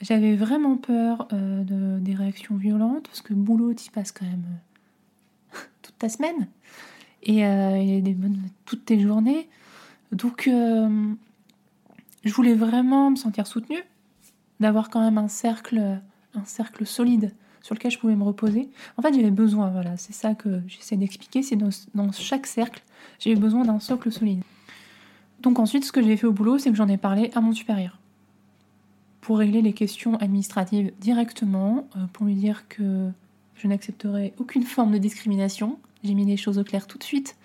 j'avais 0.00 0.36
vraiment 0.36 0.76
peur 0.76 1.28
de, 1.30 1.98
des 1.98 2.14
réactions 2.14 2.54
violentes, 2.54 3.08
parce 3.08 3.20
que 3.20 3.34
boulot, 3.34 3.74
tu 3.74 3.90
passes 3.90 4.12
quand 4.12 4.24
même 4.24 4.46
toute 5.82 5.98
ta 5.98 6.08
semaine. 6.08 6.48
Et, 7.24 7.44
euh, 7.44 8.00
toutes 8.64 8.84
tes 8.84 9.00
journées. 9.00 9.48
Donc, 10.12 10.46
euh, 10.46 11.12
je 12.24 12.32
voulais 12.32 12.54
vraiment 12.54 13.10
me 13.10 13.16
sentir 13.16 13.46
soutenue, 13.46 13.82
d'avoir 14.60 14.88
quand 14.88 15.00
même 15.00 15.18
un 15.18 15.28
cercle 15.28 16.00
solide 16.84 17.32
sur 17.62 17.74
lequel 17.74 17.90
je 17.90 17.98
pouvais 17.98 18.16
me 18.16 18.24
reposer. 18.24 18.68
En 18.96 19.02
fait, 19.02 19.14
j'avais 19.14 19.30
besoin, 19.30 19.70
voilà, 19.70 19.96
c'est 19.96 20.12
ça 20.12 20.34
que 20.34 20.60
j'essaie 20.66 20.96
d'expliquer, 20.96 21.42
c'est 21.42 21.56
dans, 21.56 22.12
chaque 22.12 22.46
cercle, 22.46 22.82
j'ai 23.18 23.34
besoin 23.34 23.64
d'un 23.64 23.80
socle 23.80 24.10
solide. 24.10 24.42
Donc 25.40 25.58
ensuite, 25.58 25.84
ce 25.84 25.92
que 25.92 26.02
j'ai 26.02 26.16
fait 26.16 26.26
au 26.26 26.32
boulot, 26.32 26.58
c'est 26.58 26.70
que 26.70 26.76
j'en 26.76 26.88
ai 26.88 26.96
parlé 26.96 27.30
à 27.34 27.40
mon 27.40 27.52
supérieur 27.52 27.98
pour 29.22 29.38
régler 29.38 29.62
les 29.62 29.72
questions 29.72 30.16
administratives 30.16 30.92
directement, 31.00 31.88
euh, 31.96 32.06
pour 32.12 32.26
lui 32.26 32.34
dire 32.34 32.68
que 32.68 33.08
je 33.54 33.68
n'accepterai 33.68 34.34
aucune 34.38 34.64
forme 34.64 34.92
de 34.92 34.98
discrimination. 34.98 35.78
J'ai 36.02 36.14
mis 36.14 36.26
les 36.26 36.36
choses 36.36 36.58
au 36.58 36.64
clair 36.64 36.86
tout 36.86 36.98
de 36.98 37.04
suite. 37.04 37.36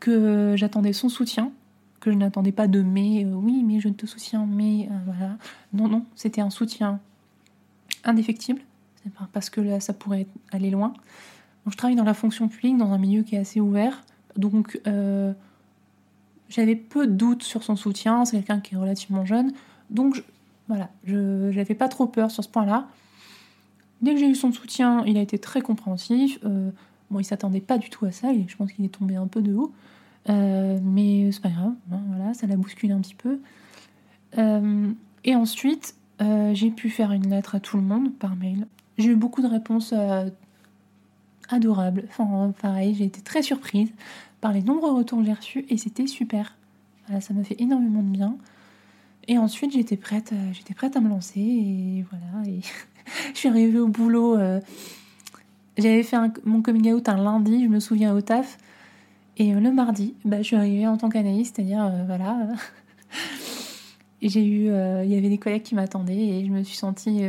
Que 0.00 0.54
j'attendais 0.56 0.92
son 0.92 1.08
soutien. 1.08 1.50
Que 2.00 2.12
je 2.12 2.16
n'attendais 2.16 2.52
pas 2.52 2.68
de 2.68 2.82
mais, 2.82 3.24
euh, 3.24 3.32
oui, 3.32 3.64
mais 3.64 3.80
je 3.80 3.88
te 3.88 4.04
soutiens, 4.04 4.46
mais 4.46 4.88
euh, 4.90 4.98
voilà. 5.06 5.38
Non, 5.72 5.88
non, 5.88 6.04
c'était 6.14 6.42
un 6.42 6.50
soutien 6.50 7.00
indéfectible. 8.04 8.60
Parce 9.32 9.50
que 9.50 9.60
là, 9.60 9.80
ça 9.80 9.92
pourrait 9.92 10.26
aller 10.52 10.70
loin. 10.70 10.92
je 11.66 11.76
travaille 11.76 11.96
dans 11.96 12.04
la 12.04 12.14
fonction 12.14 12.48
publique, 12.48 12.76
dans 12.76 12.92
un 12.92 12.98
milieu 12.98 13.22
qui 13.22 13.36
est 13.36 13.38
assez 13.38 13.60
ouvert. 13.60 14.02
Donc, 14.36 14.80
euh, 14.86 15.32
j'avais 16.48 16.76
peu 16.76 17.06
de 17.06 17.12
doutes 17.12 17.42
sur 17.42 17.62
son 17.62 17.76
soutien. 17.76 18.24
C'est 18.24 18.36
quelqu'un 18.36 18.60
qui 18.60 18.74
est 18.74 18.78
relativement 18.78 19.24
jeune. 19.24 19.52
Donc, 19.90 20.22
voilà, 20.68 20.90
je 21.04 21.50
n'avais 21.54 21.74
pas 21.74 21.88
trop 21.88 22.06
peur 22.06 22.30
sur 22.30 22.44
ce 22.44 22.48
point-là. 22.48 22.88
Dès 24.00 24.14
que 24.14 24.20
j'ai 24.20 24.28
eu 24.28 24.34
son 24.34 24.52
soutien, 24.52 25.04
il 25.06 25.16
a 25.16 25.20
été 25.20 25.38
très 25.38 25.60
compréhensif. 25.60 26.38
Euh, 26.44 26.70
bon, 27.10 27.18
il 27.20 27.24
s'attendait 27.24 27.60
pas 27.60 27.78
du 27.78 27.90
tout 27.90 28.04
à 28.04 28.12
ça, 28.12 28.28
je 28.32 28.56
pense 28.56 28.72
qu'il 28.72 28.84
est 28.84 28.90
tombé 28.96 29.16
un 29.16 29.26
peu 29.26 29.42
de 29.42 29.54
haut. 29.54 29.72
Euh, 30.28 30.78
mais 30.82 31.32
c'est 31.32 31.40
pas 31.40 31.48
grave, 31.48 31.72
hein, 31.90 32.00
voilà, 32.08 32.34
ça 32.34 32.46
l'a 32.46 32.56
bousculé 32.56 32.92
un 32.92 33.00
petit 33.00 33.14
peu. 33.14 33.40
Et 35.24 35.34
ensuite, 35.34 35.96
j'ai 36.20 36.70
pu 36.70 36.90
faire 36.90 37.12
une 37.12 37.30
lettre 37.30 37.56
à 37.56 37.60
tout 37.60 37.76
le 37.76 37.82
monde 37.82 38.12
par 38.12 38.36
mail. 38.36 38.66
J'ai 38.98 39.10
eu 39.10 39.16
beaucoup 39.16 39.42
de 39.42 39.46
réponses 39.46 39.94
adorable. 41.48 42.04
Enfin, 42.08 42.52
pareil, 42.60 42.94
j'ai 42.94 43.04
été 43.04 43.20
très 43.20 43.42
surprise 43.42 43.90
par 44.40 44.52
les 44.52 44.62
nombreux 44.62 44.92
retours 44.92 45.18
que 45.20 45.24
j'ai 45.24 45.32
reçus 45.32 45.66
et 45.68 45.76
c'était 45.76 46.06
super. 46.06 46.54
Voilà, 47.06 47.20
ça 47.20 47.34
m'a 47.34 47.44
fait 47.44 47.60
énormément 47.60 48.02
de 48.02 48.10
bien. 48.10 48.36
Et 49.26 49.38
ensuite, 49.38 49.72
j'étais 49.72 49.96
prête, 49.96 50.32
euh, 50.32 50.52
j'étais 50.52 50.74
prête 50.74 50.96
à 50.96 51.00
me 51.00 51.08
lancer 51.08 51.40
et 51.40 52.04
voilà. 52.10 52.44
Je 53.34 53.38
suis 53.38 53.48
arrivée 53.48 53.78
au 53.78 53.88
boulot. 53.88 54.36
Euh, 54.36 54.60
j'avais 55.76 56.02
fait 56.02 56.16
mon 56.44 56.60
coming 56.60 56.92
out 56.92 57.08
un 57.08 57.16
lundi, 57.16 57.64
je 57.64 57.68
me 57.68 57.80
souviens 57.80 58.14
au 58.14 58.20
taf. 58.20 58.58
Et 59.36 59.54
euh, 59.54 59.60
le 59.60 59.70
mardi, 59.70 60.14
bah, 60.24 60.38
je 60.38 60.42
suis 60.42 60.56
arrivée 60.56 60.86
en 60.86 60.96
tant 60.96 61.08
qu'analyste, 61.08 61.56
c'est-à-dire, 61.56 61.90
voilà. 62.06 62.48
J'ai 64.20 64.44
eu, 64.44 64.64
il 64.64 65.10
y 65.10 65.16
avait 65.16 65.28
des 65.28 65.38
collègues 65.38 65.62
qui 65.62 65.74
m'attendaient 65.74 66.16
et 66.16 66.44
je 66.44 66.50
me 66.50 66.62
suis 66.62 66.76
sentie, 66.76 67.22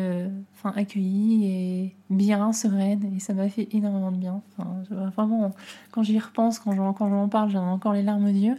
enfin, 0.55 0.73
accueillie 0.75 1.45
et 1.45 1.95
bien 2.09 2.51
sereine 2.51 3.13
et 3.15 3.19
ça 3.19 3.33
m'a 3.33 3.47
fait 3.47 3.67
énormément 3.71 4.11
de 4.11 4.17
bien. 4.17 4.41
Vraiment, 4.89 5.51
quand 5.91 6.01
j'y 6.01 6.17
repense, 6.17 6.57
quand 6.59 6.71
j'en, 6.71 6.93
quand 6.93 7.27
parle, 7.27 7.51
j'ai 7.51 7.57
encore 7.57 7.93
les 7.93 8.01
larmes 8.01 8.25
aux 8.25 8.29
yeux 8.29 8.55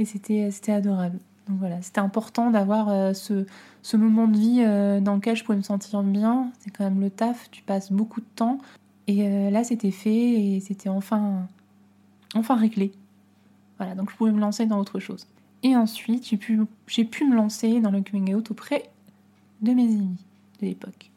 et 0.00 0.04
c'était, 0.04 0.72
adorable. 0.72 1.18
Donc 1.48 1.58
voilà, 1.58 1.82
c'était 1.82 2.00
important 2.00 2.50
d'avoir 2.50 2.88
euh, 2.88 3.12
ce, 3.12 3.46
ce, 3.82 3.96
moment 3.96 4.26
de 4.28 4.36
vie 4.36 4.62
euh, 4.64 5.00
dans 5.00 5.16
lequel 5.16 5.36
je 5.36 5.44
pouvais 5.44 5.58
me 5.58 5.62
sentir 5.62 6.02
bien. 6.02 6.50
C'est 6.58 6.70
quand 6.70 6.84
même 6.84 7.00
le 7.00 7.10
taf, 7.10 7.50
tu 7.50 7.62
passes 7.62 7.92
beaucoup 7.92 8.20
de 8.20 8.26
temps. 8.34 8.58
Et 9.06 9.26
euh, 9.26 9.50
là, 9.50 9.64
c'était 9.64 9.90
fait 9.90 10.10
et 10.10 10.60
c'était 10.60 10.88
enfin, 10.88 11.46
enfin 12.34 12.54
réglé. 12.54 12.92
Voilà, 13.78 13.94
donc 13.94 14.10
je 14.10 14.16
pouvais 14.16 14.32
me 14.32 14.40
lancer 14.40 14.66
dans 14.66 14.78
autre 14.78 15.00
chose. 15.00 15.26
Et 15.62 15.76
ensuite, 15.76 16.26
j'ai 16.28 16.36
pu, 16.36 16.56
me 17.24 17.34
lancer 17.34 17.80
dans 17.80 17.90
le 17.90 18.00
coming 18.02 18.34
out 18.34 18.50
auprès 18.50 18.90
de 19.60 19.72
mes 19.72 19.84
amis 19.84 20.16
de 20.60 20.66
l'époque. 20.66 21.10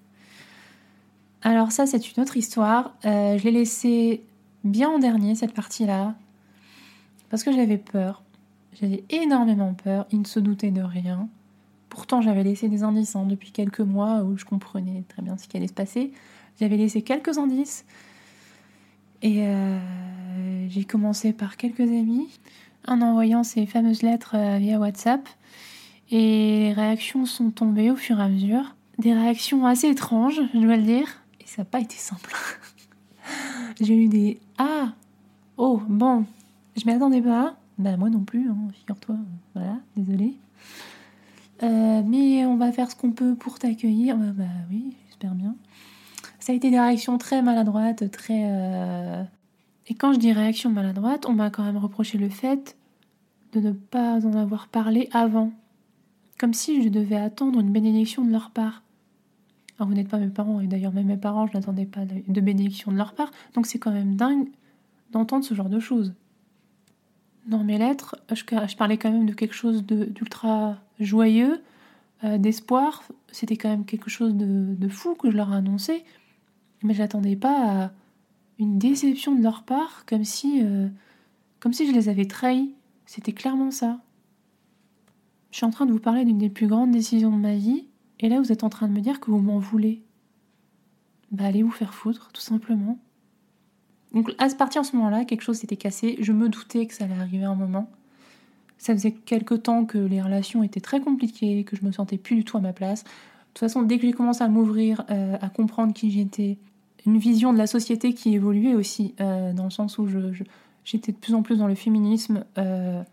Alors 1.42 1.72
ça, 1.72 1.86
c'est 1.86 2.12
une 2.12 2.24
autre 2.24 2.38
histoire. 2.38 2.94
je 3.04 3.44
l'ai 3.44 3.52
laissé 3.52 4.22
bien 4.64 4.90
en 4.90 5.00
dernier, 5.00 5.36
cette 5.36 5.54
partie-là, 5.54 6.16
parce 7.30 7.44
que 7.44 7.52
j'avais 7.52 7.78
peur. 7.78 8.24
J'avais 8.80 9.04
énormément 9.10 9.74
peur, 9.74 10.08
il 10.12 10.22
ne 10.22 10.26
se 10.26 10.40
doutait 10.40 10.72
de 10.72 10.82
rien. 10.82 11.28
Pourtant, 11.90 12.22
j'avais 12.22 12.44
laissé 12.44 12.70
des 12.70 12.84
indices 12.84 13.16
hein, 13.16 13.26
depuis 13.28 13.52
quelques 13.52 13.82
mois 13.82 14.24
où 14.24 14.38
je 14.38 14.46
comprenais 14.46 15.04
très 15.10 15.22
bien 15.22 15.38
ce 15.38 15.48
qui 15.48 15.58
allait 15.58 15.68
se 15.68 15.74
passer. 15.74 16.12
J'avais 16.60 16.78
laissé 16.78 17.02
quelques 17.02 17.38
indices 17.38 17.86
et 19.22 19.48
euh, 19.48 19.80
j'ai 20.70 20.84
commencé 20.86 21.34
par 21.34 21.56
quelques 21.56 21.82
amis 21.82 22.28
en 22.88 23.02
envoyant 23.02 23.44
ces 23.44 23.66
fameuses 23.66 24.02
lettres 24.02 24.36
euh, 24.36 24.58
via 24.58 24.80
WhatsApp. 24.80 25.28
Et 26.12 26.60
les 26.60 26.74
réactions 26.74 27.26
sont 27.26 27.50
tombées 27.50 27.90
au 27.90 27.96
fur 27.96 28.20
et 28.20 28.24
à 28.24 28.28
mesure. 28.28 28.76
Des 29.00 29.14
réactions 29.14 29.66
assez 29.66 29.88
étranges, 29.88 30.42
je 30.54 30.60
dois 30.60 30.78
le 30.78 30.84
dire. 30.84 31.08
Et 31.42 31.48
ça 31.48 31.62
n'a 31.62 31.66
pas 31.66 31.80
été 31.80 31.96
simple. 31.96 32.34
j'ai 33.82 33.96
eu 33.96 34.08
des 34.08 34.40
Ah 34.58 34.94
Oh, 35.58 35.82
bon, 35.88 36.26
je 36.76 36.86
m'y 36.86 36.94
attendais 36.94 37.22
pas. 37.22 37.56
Bah 37.78 37.98
moi 37.98 38.10
non 38.10 38.24
plus, 38.24 38.50
hein, 38.50 38.58
figure-toi. 38.74 39.16
Voilà, 39.56 39.78
désolé. 39.96 40.36
Euh, 41.64 42.02
mais 42.06 42.46
on 42.46 42.58
va 42.58 42.72
faire 42.72 42.92
ce 42.92 42.96
qu'on 42.96 43.12
peut 43.12 43.36
pour 43.36 43.60
t'accueillir. 43.60 44.18
Bah, 44.18 44.32
bah, 44.36 44.44
oui, 44.70 44.96
j'espère 45.08 45.34
bien. 45.36 45.56
Ça 46.40 46.52
a 46.52 46.56
été 46.56 46.70
des 46.70 46.80
réactions 46.80 47.18
très 47.18 47.42
maladroites, 47.42 48.12
très... 48.12 48.44
Euh, 48.46 49.24
et 49.88 49.96
quand 49.96 50.14
je 50.14 50.20
dis 50.20 50.32
réaction 50.32 50.70
maladroite, 50.70 51.26
on 51.28 51.34
m'a 51.34 51.50
quand 51.50 51.64
même 51.64 51.78
reproché 51.78 52.18
le 52.18 52.30
fait 52.30 52.78
de 53.52 53.60
ne 53.60 53.72
pas 53.72 54.26
en 54.26 54.34
avoir 54.34 54.68
parlé 54.68 55.10
avant. 55.12 55.52
Comme 56.40 56.54
si 56.54 56.84
je 56.84 56.90
devais 56.90 57.18
attendre 57.18 57.60
une 57.60 57.72
bénédiction 57.72 58.26
de 58.26 58.32
leur 58.32 58.50
part. 58.52 58.84
Alors 59.78 59.90
vous 59.90 59.96
n'êtes 59.96 60.10
pas 60.10 60.18
mes 60.18 60.30
parents, 60.30 60.60
et 60.60 60.68
d'ailleurs 60.68 60.94
même 60.94 61.08
mes 61.08 61.18
parents, 61.18 61.48
je 61.48 61.54
n'attendais 61.54 61.86
pas 61.86 62.02
de 62.06 62.42
bénédiction 62.42 62.92
de 62.92 62.98
leur 62.98 63.14
part. 63.14 63.32
Donc 63.54 63.66
c'est 63.66 63.80
quand 63.80 63.92
même 63.92 64.16
dingue 64.16 64.48
d'entendre 65.12 65.46
ce 65.46 65.54
genre 65.54 65.70
de 65.70 65.80
choses 65.80 66.14
dans 67.48 67.64
mes 67.64 67.78
lettres, 67.78 68.16
je, 68.32 68.76
parlais 68.76 68.98
quand 68.98 69.12
même 69.12 69.26
de 69.26 69.34
quelque 69.34 69.56
chose 69.56 69.84
d'ultra 69.84 70.78
joyeux, 71.00 71.62
euh, 72.24 72.38
d'espoir. 72.38 73.04
C'était 73.32 73.58
quand 73.58 73.70
même 73.70 73.86
quelque 73.86 74.10
chose 74.10 74.34
de, 74.36 74.88
fou 74.88 75.16
que 75.16 75.30
je 75.30 75.36
leur 75.36 75.52
ai 75.52 75.58
annoncé. 75.58 76.04
Mais 76.84 76.94
j'attendais 76.94 77.36
pas 77.36 77.86
à 77.86 77.92
une 78.60 78.78
déception 78.78 79.36
de 79.36 79.42
leur 79.42 79.64
part, 79.64 80.06
comme 80.06 80.24
si, 80.24 80.62
euh, 80.64 80.88
comme 81.60 81.74
si 81.74 81.88
je 81.88 81.92
les 81.92 82.10
avais 82.10 82.26
trahis. 82.26 82.74
C'était 83.06 83.34
clairement 83.34 83.72
ça. 83.72 84.00
Je 85.52 85.58
suis 85.58 85.66
en 85.66 85.72
train 85.72 85.86
de 85.86 85.92
vous 85.92 86.00
parler 86.00 86.26
d'une 86.26 86.38
des 86.38 86.50
plus 86.50 86.68
grandes 86.68 86.92
décisions 86.92 87.32
de 87.32 87.42
ma 87.42 87.56
vie, 87.56 87.86
et 88.20 88.30
là 88.30 88.40
vous 88.40 88.52
êtes 88.52 88.64
en 88.64 88.70
train 88.70 88.88
de 88.88 88.94
me 88.94 89.02
dire 89.02 89.20
que 89.20 89.30
vous 89.30 89.40
m'en 89.40 89.60
voulez. 89.60 90.02
Bah 91.32 91.46
allez 91.46 91.64
vous 91.64 91.72
faire 91.72 91.94
foutre, 91.94 92.32
tout 92.32 92.42
simplement. 92.42 92.98
Donc 94.14 94.32
à 94.38 94.48
partir 94.50 94.82
de 94.82 94.88
ce 94.88 94.96
moment-là, 94.96 95.26
quelque 95.26 95.42
chose 95.42 95.58
s'était 95.58 95.78
cassé. 95.78 96.18
Je 96.20 96.32
me 96.32 96.50
doutais 96.50 96.86
que 96.86 96.94
ça 96.94 97.06
allait 97.06 97.16
arriver 97.16 97.44
un 97.44 97.56
moment. 97.56 97.90
Ça 98.78 98.94
faisait 98.94 99.12
quelque 99.12 99.56
temps 99.56 99.86
que 99.86 99.98
les 99.98 100.22
relations 100.22 100.64
étaient 100.64 100.82
très 100.82 101.00
compliquées, 101.00 101.64
que 101.64 101.76
je 101.76 101.86
me 101.86 101.92
sentais 101.92 102.18
plus 102.18 102.36
du 102.36 102.44
tout 102.44 102.58
à 102.58 102.62
ma 102.62 102.74
place. 102.74 103.04
De 103.04 103.10
toute 103.50 103.60
façon, 103.60 103.84
dès 103.84 103.98
que 103.98 104.06
j'ai 104.06 104.14
commencé 104.14 104.44
à 104.44 104.48
m'ouvrir, 104.48 105.06
euh, 105.10 105.38
à 105.42 105.50
comprendre 105.50 105.94
qui 105.94 106.12
j'étais, 106.12 106.58
une 107.06 107.18
vision 107.18 107.54
de 107.54 107.58
la 107.58 107.68
société 107.68 108.14
qui 108.14 108.34
évoluait 108.34 108.76
aussi, 108.76 109.14
euh, 109.20 109.54
dans 109.54 109.66
le 109.66 109.70
sens 109.70 109.98
où 109.98 110.08
j'étais 110.86 111.12
de 111.12 111.18
plus 111.18 111.34
en 111.34 111.42
plus 111.42 111.58
dans 111.58 111.68
le 111.68 111.76
féminisme 111.76 112.46
euh, 112.58 113.04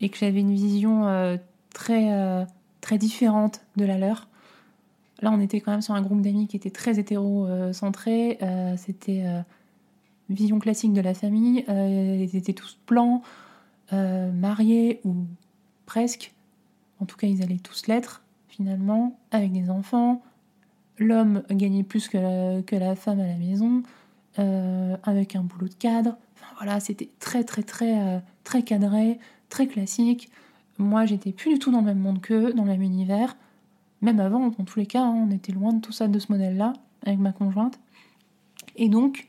et 0.00 0.08
que 0.08 0.18
j'avais 0.18 0.40
une 0.40 0.54
vision 0.54 1.38
très, 1.72 2.46
très 2.80 2.98
différente 2.98 3.60
de 3.76 3.84
la 3.84 3.98
leur. 3.98 4.28
Là, 5.22 5.30
on 5.32 5.40
était 5.40 5.60
quand 5.60 5.70
même 5.70 5.82
sur 5.82 5.94
un 5.94 6.02
groupe 6.02 6.20
d'amis 6.20 6.46
qui 6.46 6.56
était 6.56 6.70
très 6.70 6.98
hétéro-centré. 6.98 8.38
C'était 8.76 9.24
vision 10.28 10.58
classique 10.58 10.92
de 10.92 11.00
la 11.00 11.14
famille. 11.14 11.64
Euh, 11.68 12.16
ils 12.20 12.36
étaient 12.36 12.52
tous 12.52 12.78
blancs, 12.86 13.22
euh, 13.92 14.30
mariés 14.32 15.00
ou 15.04 15.14
presque. 15.86 16.32
En 17.00 17.06
tout 17.06 17.16
cas, 17.16 17.26
ils 17.26 17.42
allaient 17.42 17.58
tous 17.58 17.86
l'être 17.86 18.22
finalement, 18.48 19.18
avec 19.32 19.52
des 19.52 19.68
enfants. 19.70 20.22
L'homme 20.98 21.42
gagnait 21.50 21.82
plus 21.82 22.08
que 22.08 22.18
la, 22.18 22.62
que 22.62 22.76
la, 22.76 22.96
femme 22.96 23.20
à 23.20 23.26
la 23.26 23.36
maison, 23.36 23.82
euh, 24.38 24.96
avec 25.02 25.36
un 25.36 25.42
boulot 25.42 25.68
de 25.68 25.74
cadre. 25.74 26.16
Enfin 26.36 26.46
voilà, 26.58 26.80
c'était 26.80 27.10
très 27.18 27.44
très 27.44 27.62
très 27.62 28.22
très 28.44 28.62
cadré, 28.62 29.18
très 29.48 29.66
classique. 29.66 30.30
Moi, 30.78 31.06
j'étais 31.06 31.32
plus 31.32 31.54
du 31.54 31.58
tout 31.58 31.70
dans 31.70 31.80
le 31.80 31.86
même 31.86 31.98
monde 31.98 32.20
qu'eux, 32.20 32.52
dans 32.52 32.64
le 32.64 32.70
même 32.70 32.82
univers. 32.82 33.36
Même 34.02 34.20
avant, 34.20 34.48
dans 34.48 34.64
tous 34.64 34.78
les 34.78 34.86
cas, 34.86 35.02
hein, 35.02 35.26
on 35.28 35.30
était 35.30 35.52
loin 35.52 35.72
de 35.72 35.80
tout 35.80 35.92
ça, 35.92 36.06
de 36.06 36.18
ce 36.18 36.30
modèle-là, 36.30 36.74
avec 37.04 37.18
ma 37.18 37.32
conjointe. 37.32 37.78
Et 38.76 38.88
donc, 38.88 39.28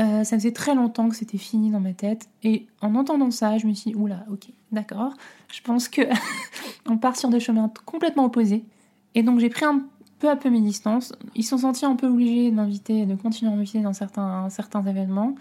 euh, 0.00 0.24
ça 0.24 0.36
faisait 0.36 0.52
très 0.52 0.74
longtemps 0.74 1.08
que 1.08 1.16
c'était 1.16 1.38
fini 1.38 1.70
dans 1.70 1.80
ma 1.80 1.92
tête. 1.92 2.28
Et 2.42 2.66
en 2.80 2.94
entendant 2.94 3.30
ça, 3.30 3.58
je 3.58 3.66
me 3.66 3.74
suis 3.74 3.92
dit, 3.92 3.96
oula, 3.96 4.24
ok, 4.30 4.48
d'accord. 4.72 5.14
Je 5.52 5.60
pense 5.62 5.88
que 5.88 6.02
on 6.86 6.98
part 6.98 7.16
sur 7.16 7.28
des 7.28 7.40
chemins 7.40 7.70
complètement 7.84 8.24
opposés. 8.24 8.64
Et 9.14 9.22
donc 9.22 9.40
j'ai 9.40 9.50
pris 9.50 9.64
un 9.64 9.86
peu 10.22 10.30
à 10.30 10.36
peu 10.36 10.50
mes 10.50 10.60
distances. 10.60 11.12
Ils 11.34 11.42
se 11.42 11.50
sont 11.50 11.58
sentis 11.58 11.84
un 11.84 11.96
peu 11.96 12.06
obligés 12.06 12.52
de 12.52 12.54
m'inviter, 12.54 13.06
de 13.06 13.16
continuer 13.16 13.50
à 13.50 13.56
m'inviter 13.56 13.80
dans 13.80 13.92
certains, 13.92 14.48
certains 14.50 14.86
événements. 14.86 15.34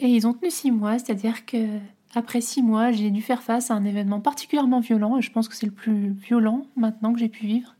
Et 0.00 0.08
ils 0.08 0.26
ont 0.26 0.34
tenu 0.34 0.50
six 0.50 0.72
mois, 0.72 0.98
c'est-à-dire 0.98 1.46
que 1.46 1.78
après 2.12 2.40
six 2.40 2.60
mois, 2.60 2.90
j'ai 2.90 3.10
dû 3.10 3.22
faire 3.22 3.44
face 3.44 3.70
à 3.70 3.74
un 3.74 3.84
événement 3.84 4.20
particulièrement 4.20 4.80
violent. 4.80 5.16
Et 5.16 5.22
je 5.22 5.30
pense 5.30 5.48
que 5.48 5.54
c'est 5.54 5.66
le 5.66 5.72
plus 5.72 6.10
violent 6.10 6.66
maintenant 6.74 7.12
que 7.12 7.20
j'ai 7.20 7.28
pu 7.28 7.46
vivre. 7.46 7.76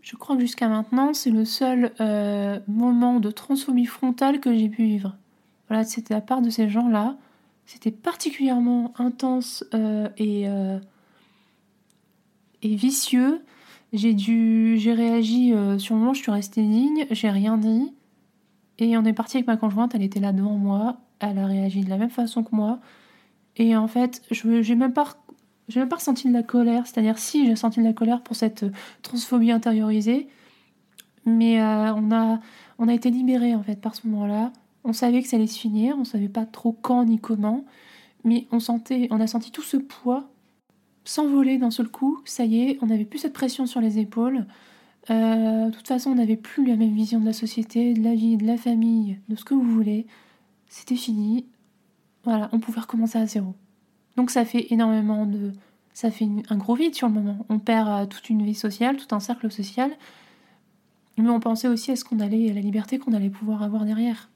Je 0.00 0.16
crois 0.16 0.34
que 0.36 0.40
jusqu'à 0.40 0.68
maintenant, 0.68 1.12
c'est 1.12 1.30
le 1.30 1.44
seul 1.44 1.92
euh, 2.00 2.58
moment 2.66 3.20
de 3.20 3.30
transphobie 3.30 3.84
frontale 3.84 4.40
que 4.40 4.56
j'ai 4.56 4.70
pu 4.70 4.84
vivre. 4.84 5.14
Voilà, 5.68 5.84
c'était 5.84 6.14
la 6.14 6.22
part 6.22 6.40
de 6.40 6.48
ces 6.48 6.70
gens-là. 6.70 7.16
C'était 7.66 7.90
particulièrement 7.90 8.94
intense 8.96 9.62
euh, 9.74 10.08
et, 10.16 10.48
euh, 10.48 10.78
et 12.62 12.76
vicieux. 12.76 13.42
J'ai 13.92 14.14
dû, 14.14 14.76
j'ai 14.78 14.92
réagi 14.92 15.52
euh, 15.52 15.78
sur 15.78 15.94
le 15.94 16.00
moment, 16.00 16.14
je 16.14 16.22
suis 16.22 16.32
restée 16.32 16.62
digne, 16.62 17.06
j'ai 17.10 17.30
rien 17.30 17.56
dit. 17.56 17.92
Et 18.78 18.96
on 18.96 19.04
est 19.04 19.12
parti 19.12 19.36
avec 19.38 19.46
ma 19.46 19.56
conjointe, 19.56 19.94
elle 19.94 20.02
était 20.02 20.20
là 20.20 20.32
devant 20.32 20.56
moi, 20.56 20.98
elle 21.20 21.38
a 21.38 21.46
réagi 21.46 21.82
de 21.82 21.90
la 21.90 21.96
même 21.96 22.10
façon 22.10 22.42
que 22.42 22.54
moi. 22.54 22.80
Et 23.56 23.76
en 23.76 23.88
fait, 23.88 24.22
je 24.30 24.62
j'ai 24.62 24.74
même 24.74 24.92
pas 24.92 25.16
j'ai 25.68 25.80
même 25.80 25.92
ressenti 25.92 26.28
de 26.28 26.32
la 26.32 26.42
colère, 26.42 26.86
c'est-à-dire 26.86 27.18
si 27.18 27.46
j'ai 27.46 27.56
senti 27.56 27.80
de 27.80 27.84
la 27.84 27.92
colère 27.92 28.22
pour 28.22 28.36
cette 28.36 28.66
transphobie 29.02 29.50
intériorisée, 29.50 30.28
mais 31.24 31.60
on 31.62 32.12
a 32.12 32.40
on 32.78 32.88
a 32.88 32.94
été 32.94 33.10
libérés 33.10 33.54
en 33.54 33.62
fait 33.62 33.80
par 33.80 33.94
ce 33.94 34.06
moment-là. 34.06 34.52
On 34.84 34.92
savait 34.92 35.22
que 35.22 35.28
ça 35.28 35.36
allait 35.36 35.46
se 35.46 35.58
finir, 35.58 35.96
on 35.98 36.04
savait 36.04 36.28
pas 36.28 36.46
trop 36.46 36.72
quand 36.72 37.04
ni 37.04 37.18
comment, 37.18 37.64
mais 38.24 38.46
on 38.52 38.60
sentait, 38.60 39.08
on 39.10 39.20
a 39.20 39.26
senti 39.26 39.50
tout 39.50 39.62
ce 39.62 39.76
poids 39.76 40.28
s'envoler 41.06 41.58
d'un 41.58 41.70
seul 41.70 41.88
coup. 41.88 42.20
Ça 42.24 42.44
y 42.44 42.62
est, 42.62 42.78
on 42.82 42.86
n'avait 42.86 43.04
plus 43.04 43.18
cette 43.18 43.32
pression 43.32 43.66
sur 43.66 43.80
les 43.80 43.98
épaules. 43.98 44.46
Euh, 45.10 45.66
de 45.66 45.70
toute 45.70 45.86
façon, 45.86 46.10
on 46.10 46.14
n'avait 46.16 46.36
plus 46.36 46.66
la 46.66 46.76
même 46.76 46.94
vision 46.94 47.20
de 47.20 47.26
la 47.26 47.32
société, 47.32 47.94
de 47.94 48.02
la 48.02 48.14
vie, 48.14 48.36
de 48.36 48.46
la 48.46 48.56
famille, 48.56 49.18
de 49.28 49.36
ce 49.36 49.44
que 49.44 49.54
vous 49.54 49.62
voulez. 49.62 50.06
C'était 50.68 50.96
fini. 50.96 51.46
Voilà, 52.24 52.48
on 52.52 52.58
pouvait 52.58 52.80
recommencer 52.80 53.18
à 53.18 53.26
zéro. 53.26 53.54
Donc 54.16 54.30
ça 54.30 54.44
fait 54.44 54.66
énormément 54.70 55.26
de... 55.26 55.52
Ça 55.92 56.10
fait 56.10 56.28
un 56.50 56.56
gros 56.56 56.74
vide 56.74 56.94
sur 56.94 57.08
le 57.08 57.14
moment. 57.14 57.46
On 57.48 57.58
perd 57.58 57.88
euh, 57.88 58.06
toute 58.06 58.28
une 58.28 58.42
vie 58.42 58.54
sociale, 58.54 58.96
tout 58.96 59.14
un 59.14 59.20
cercle 59.20 59.50
social. 59.50 59.92
Mais 61.16 61.30
on 61.30 61.40
pensait 61.40 61.68
aussi 61.68 61.92
à 61.92 61.96
ce 61.96 62.04
qu'on 62.04 62.20
allait, 62.20 62.50
à 62.50 62.54
la 62.54 62.60
liberté 62.60 62.98
qu'on 62.98 63.14
allait 63.14 63.30
pouvoir 63.30 63.62
avoir 63.62 63.84
derrière. 63.84 64.28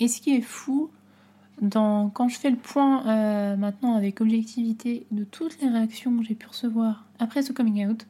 Et 0.00 0.08
ce 0.08 0.20
qui 0.20 0.34
est 0.34 0.40
fou, 0.40 0.90
dans, 1.60 2.10
quand 2.10 2.28
je 2.28 2.38
fais 2.38 2.50
le 2.50 2.56
point 2.56 3.06
euh, 3.06 3.56
maintenant 3.56 3.94
avec 3.94 4.20
objectivité 4.20 5.06
de 5.10 5.24
toutes 5.24 5.60
les 5.60 5.68
réactions 5.68 6.16
que 6.16 6.24
j'ai 6.24 6.34
pu 6.34 6.46
recevoir 6.46 7.06
après 7.18 7.42
ce 7.42 7.52
coming 7.52 7.86
out, 7.86 8.06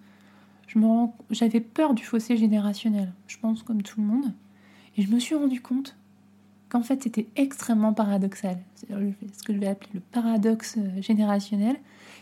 j'avais 1.30 1.60
peur 1.60 1.94
du 1.94 2.04
fossé 2.04 2.36
générationnel, 2.36 3.12
je 3.26 3.38
pense 3.38 3.62
comme 3.62 3.82
tout 3.82 4.00
le 4.00 4.06
monde, 4.06 4.32
et 4.96 5.02
je 5.02 5.10
me 5.10 5.18
suis 5.18 5.34
rendu 5.34 5.60
compte 5.60 5.96
qu'en 6.68 6.82
fait 6.82 7.02
c'était 7.02 7.26
extrêmement 7.36 7.92
paradoxal. 7.92 8.58
Ce 8.76 9.42
que 9.42 9.54
je 9.54 9.58
vais 9.58 9.68
appeler 9.68 9.90
le 9.94 10.00
paradoxe 10.00 10.76
euh, 10.78 11.00
générationnel, 11.00 11.76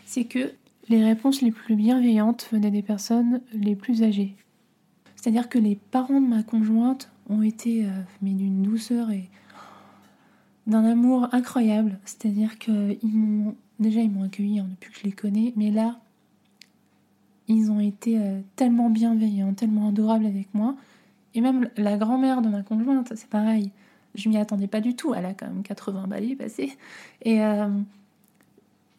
c'est 0.05 0.23
que 0.23 0.53
les 0.89 1.03
réponses 1.03 1.41
les 1.41 1.51
plus 1.51 1.75
bienveillantes 1.75 2.47
venaient 2.51 2.71
des 2.71 2.81
personnes 2.81 3.41
les 3.53 3.75
plus 3.75 4.03
âgées. 4.03 4.35
C'est-à-dire 5.15 5.49
que 5.49 5.59
les 5.59 5.75
parents 5.75 6.21
de 6.21 6.27
ma 6.27 6.43
conjointe 6.43 7.11
ont 7.29 7.41
été 7.41 7.85
euh, 7.85 7.89
mais 8.21 8.31
d'une 8.31 8.61
douceur 8.61 9.11
et 9.11 9.29
d'un 10.67 10.83
amour 10.83 11.27
incroyable. 11.31 11.99
C'est-à-dire 12.05 12.57
qu'ils 12.59 12.99
m'ont 13.03 13.55
déjà 13.79 14.01
ils 14.01 14.11
m'ont 14.11 14.23
accueilli 14.23 14.59
hein, 14.59 14.67
depuis 14.69 14.91
que 14.91 14.99
je 14.99 15.03
les 15.05 15.11
connais, 15.11 15.53
mais 15.55 15.71
là 15.71 15.99
ils 17.47 17.71
ont 17.71 17.79
été 17.79 18.19
euh, 18.19 18.41
tellement 18.55 18.89
bienveillants, 18.89 19.53
tellement 19.53 19.89
adorables 19.89 20.25
avec 20.25 20.53
moi. 20.53 20.75
Et 21.33 21.41
même 21.41 21.69
la 21.77 21.97
grand-mère 21.97 22.41
de 22.41 22.49
ma 22.49 22.61
conjointe, 22.61 23.13
c'est 23.15 23.29
pareil. 23.29 23.71
Je 24.15 24.27
m'y 24.29 24.37
attendais 24.37 24.67
pas 24.67 24.81
du 24.81 24.95
tout. 24.95 25.13
Elle 25.13 25.25
a 25.25 25.33
quand 25.33 25.47
même 25.47 25.63
80 25.63 26.07
balais 26.07 26.35
passés. 26.35 26.75
Et 27.21 27.41
euh, 27.41 27.69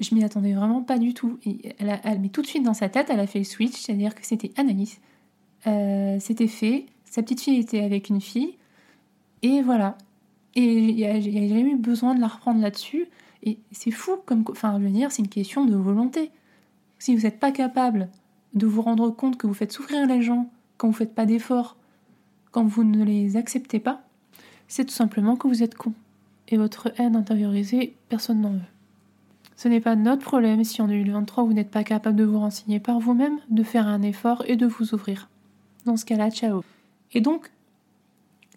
je 0.00 0.14
m'y 0.14 0.24
attendais 0.24 0.52
vraiment 0.52 0.82
pas 0.82 0.98
du 0.98 1.12
tout. 1.14 1.38
Et 1.44 1.74
elle, 1.78 1.90
a, 1.90 1.98
tout 2.32 2.42
de 2.42 2.46
suite 2.46 2.62
dans 2.62 2.74
sa 2.74 2.88
tête, 2.88 3.08
elle 3.10 3.20
a 3.20 3.26
fait 3.26 3.40
le 3.40 3.44
switch, 3.44 3.74
c'est-à-dire 3.74 4.14
que 4.14 4.24
c'était 4.24 4.52
Anaïs. 4.56 5.00
Euh, 5.66 6.16
c'était 6.20 6.46
fait. 6.46 6.86
Sa 7.04 7.22
petite 7.22 7.40
fille 7.40 7.58
était 7.58 7.80
avec 7.80 8.08
une 8.08 8.20
fille. 8.20 8.54
Et 9.42 9.60
voilà. 9.62 9.98
Et 10.54 10.62
il 10.62 10.94
n'y 10.96 11.04
a, 11.04 11.20
jamais 11.20 11.70
eu 11.70 11.76
besoin 11.76 12.14
de 12.14 12.20
la 12.20 12.28
reprendre 12.28 12.60
là-dessus. 12.60 13.06
Et 13.42 13.58
c'est 13.70 13.90
fou, 13.90 14.16
comme, 14.26 14.44
enfin, 14.50 14.78
je 14.78 14.84
veux 14.84 14.90
dire, 14.90 15.12
c'est 15.12 15.22
une 15.22 15.28
question 15.28 15.64
de 15.64 15.76
volonté. 15.76 16.30
Si 16.98 17.14
vous 17.14 17.22
n'êtes 17.22 17.38
pas 17.38 17.52
capable 17.52 18.08
de 18.54 18.66
vous 18.66 18.82
rendre 18.82 19.10
compte 19.10 19.36
que 19.36 19.46
vous 19.46 19.54
faites 19.54 19.72
souffrir 19.72 20.06
les 20.06 20.22
gens 20.22 20.50
quand 20.76 20.88
vous 20.88 20.94
ne 20.94 20.98
faites 20.98 21.14
pas 21.14 21.26
d'efforts, 21.26 21.76
quand 22.50 22.64
vous 22.64 22.84
ne 22.84 23.04
les 23.04 23.36
acceptez 23.36 23.78
pas, 23.78 24.02
c'est 24.66 24.84
tout 24.84 24.94
simplement 24.94 25.36
que 25.36 25.48
vous 25.48 25.62
êtes 25.62 25.74
con. 25.74 25.92
Et 26.48 26.56
votre 26.56 26.92
haine 26.98 27.14
intériorisée, 27.14 27.94
personne 28.08 28.40
n'en 28.40 28.52
veut. 28.52 28.60
Ce 29.56 29.68
n'est 29.68 29.80
pas 29.80 29.96
notre 29.96 30.22
problème 30.22 30.62
si 30.62 30.80
en 30.80 30.86
2023 30.86 31.44
vous 31.44 31.52
n'êtes 31.52 31.70
pas 31.70 31.84
capable 31.84 32.16
de 32.16 32.24
vous 32.24 32.38
renseigner 32.38 32.78
par 32.78 33.00
vous-même, 33.00 33.38
de 33.50 33.62
faire 33.62 33.88
un 33.88 34.02
effort 34.02 34.44
et 34.46 34.56
de 34.56 34.66
vous 34.66 34.94
ouvrir. 34.94 35.28
Dans 35.84 35.96
ce 35.96 36.04
cas-là, 36.04 36.30
ciao. 36.30 36.62
Et 37.12 37.20
donc, 37.20 37.50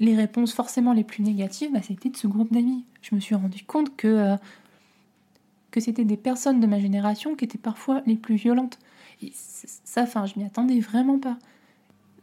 les 0.02 0.16
réponses 0.16 0.54
forcément 0.54 0.94
les 0.94 1.04
plus 1.04 1.22
négatives, 1.22 1.72
bah, 1.72 1.82
c'était 1.84 2.10
de 2.10 2.18
ce 2.18 2.26
groupe 2.26 2.52
d'amis. 2.52 2.84
Je 3.04 3.14
me 3.14 3.20
suis 3.20 3.36
rendu 3.36 3.64
compte 3.64 3.96
que, 3.96 4.08
euh, 4.08 4.36
que 5.70 5.80
c'était 5.80 6.06
des 6.06 6.18
personnes 6.18 6.60
de 6.60 6.66
ma 6.66 6.80
génération 6.80 7.36
qui 7.36 7.46
étaient 7.46 7.60
parfois 7.60 8.02
les 8.08 8.16
plus 8.16 8.36
violentes. 8.36 8.80
Et 9.22 9.32
ça, 9.36 10.02
enfin, 10.02 10.26
je 10.26 10.40
m'y 10.40 10.44
attendais 10.44 10.80
vraiment 10.80 11.20
pas. 11.20 11.38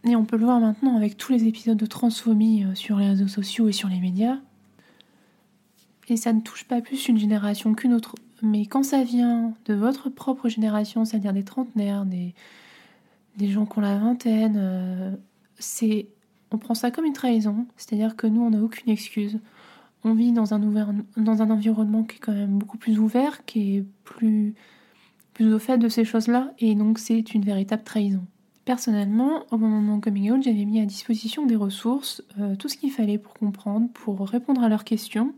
Et 0.02 0.16
on 0.16 0.24
peut 0.24 0.36
le 0.36 0.44
voir 0.44 0.58
maintenant 0.58 0.96
avec 0.96 1.16
tous 1.16 1.32
les 1.32 1.44
épisodes 1.46 1.76
de 1.76 1.86
transphobie 1.86 2.64
euh, 2.64 2.74
sur 2.74 2.98
les 2.98 3.10
réseaux 3.10 3.28
sociaux 3.28 3.68
et 3.68 3.72
sur 3.72 3.88
les 3.88 4.00
médias. 4.00 4.38
Et 6.08 6.16
ça 6.16 6.32
ne 6.32 6.40
touche 6.40 6.64
pas 6.64 6.80
plus 6.80 7.06
une 7.06 7.18
génération 7.18 7.74
qu'une 7.74 7.94
autre. 7.94 8.16
Mais 8.42 8.66
quand 8.66 8.82
ça 8.82 9.04
vient 9.04 9.54
de 9.66 9.74
votre 9.74 10.08
propre 10.08 10.48
génération, 10.48 11.04
c'est-à-dire 11.04 11.32
des 11.32 11.44
trentenaires, 11.44 12.04
des, 12.04 12.34
des 13.36 13.48
gens 13.48 13.66
qui 13.66 13.78
ont 13.78 13.82
la 13.82 13.98
vingtaine, 13.98 14.56
euh, 14.58 15.14
c'est, 15.60 16.08
on 16.50 16.58
prend 16.58 16.74
ça 16.74 16.90
comme 16.90 17.04
une 17.04 17.12
trahison. 17.12 17.66
C'est-à-dire 17.76 18.16
que 18.16 18.26
nous, 18.26 18.42
on 18.42 18.50
n'a 18.50 18.62
aucune 18.62 18.90
excuse. 18.90 19.38
On 20.04 20.14
vit 20.14 20.32
dans 20.32 20.54
un, 20.54 20.62
ouvert, 20.62 20.92
dans 21.16 21.42
un 21.42 21.50
environnement 21.50 22.04
qui 22.04 22.16
est 22.16 22.20
quand 22.20 22.32
même 22.32 22.58
beaucoup 22.58 22.78
plus 22.78 22.98
ouvert, 22.98 23.44
qui 23.44 23.76
est 23.76 23.84
plus 24.04 24.54
plus 25.38 25.54
au 25.54 25.60
fait 25.60 25.78
de 25.78 25.88
ces 25.88 26.04
choses-là, 26.04 26.52
et 26.58 26.74
donc 26.74 26.98
c'est 26.98 27.32
une 27.32 27.44
véritable 27.44 27.84
trahison. 27.84 28.24
Personnellement, 28.64 29.44
au 29.52 29.56
moment 29.56 29.80
de 29.80 29.86
mon 29.86 30.00
coming 30.00 30.32
out, 30.32 30.42
j'avais 30.42 30.64
mis 30.64 30.80
à 30.80 30.84
disposition 30.84 31.46
des 31.46 31.54
ressources, 31.54 32.24
euh, 32.40 32.56
tout 32.56 32.68
ce 32.68 32.76
qu'il 32.76 32.90
fallait 32.90 33.18
pour 33.18 33.34
comprendre, 33.34 33.88
pour 33.94 34.18
répondre 34.28 34.64
à 34.64 34.68
leurs 34.68 34.82
questions, 34.82 35.32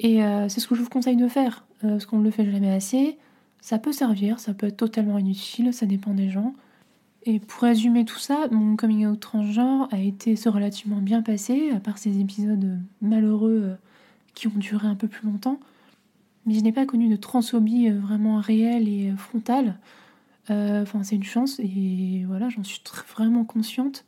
et 0.00 0.24
euh, 0.24 0.48
c'est 0.48 0.58
ce 0.58 0.66
que 0.66 0.74
je 0.74 0.82
vous 0.82 0.88
conseille 0.88 1.14
de 1.14 1.28
faire, 1.28 1.64
euh, 1.84 1.90
parce 1.90 2.06
qu'on 2.06 2.18
ne 2.18 2.24
le 2.24 2.32
fait 2.32 2.44
jamais 2.50 2.72
assez. 2.72 3.16
Ça 3.60 3.78
peut 3.78 3.92
servir, 3.92 4.40
ça 4.40 4.52
peut 4.52 4.66
être 4.66 4.76
totalement 4.76 5.16
inutile, 5.16 5.72
ça 5.72 5.86
dépend 5.86 6.12
des 6.12 6.28
gens. 6.28 6.52
Et 7.24 7.40
pour 7.40 7.62
résumer 7.62 8.04
tout 8.04 8.18
ça, 8.18 8.48
mon 8.50 8.76
coming 8.76 9.06
out 9.06 9.18
transgenre 9.18 9.88
a 9.90 9.98
été 9.98 10.34
relativement 10.46 11.00
bien 11.00 11.22
passé, 11.22 11.70
à 11.70 11.80
part 11.80 11.98
ces 11.98 12.20
épisodes 12.20 12.78
malheureux 13.00 13.76
qui 14.34 14.48
ont 14.48 14.52
duré 14.56 14.86
un 14.86 14.94
peu 14.94 15.08
plus 15.08 15.26
longtemps 15.26 15.58
mais 16.46 16.54
je 16.54 16.60
n'ai 16.60 16.72
pas 16.72 16.86
connu 16.86 17.08
de 17.08 17.16
transphobie 17.16 17.88
euh, 17.88 17.98
vraiment 17.98 18.38
réelle 18.38 18.88
et 18.88 19.10
euh, 19.10 19.16
frontale. 19.16 19.78
Euh, 20.50 20.82
enfin, 20.82 21.02
c'est 21.02 21.16
une 21.16 21.24
chance 21.24 21.58
et 21.58 22.24
voilà, 22.26 22.48
j'en 22.50 22.64
suis 22.64 22.82
vraiment 23.14 23.44
consciente. 23.44 24.04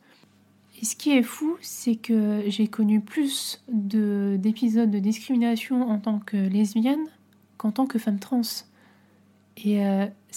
Et 0.79 0.85
ce 0.85 0.95
qui 0.95 1.11
est 1.11 1.23
fou, 1.23 1.57
c'est 1.61 1.95
que 1.95 2.43
j'ai 2.45 2.67
connu 2.67 3.01
plus 3.01 3.63
d'épisodes 3.67 4.91
de, 4.91 4.99
discrimination 4.99 5.89
en 5.89 5.97
tant 5.97 6.19
que 6.19 6.37
lesbienne 6.37 7.03
qu'en 7.57 7.71
tant 7.71 7.87
que 7.87 7.97
femme 7.97 8.19
trans. 8.19 8.41
Et 9.65 9.79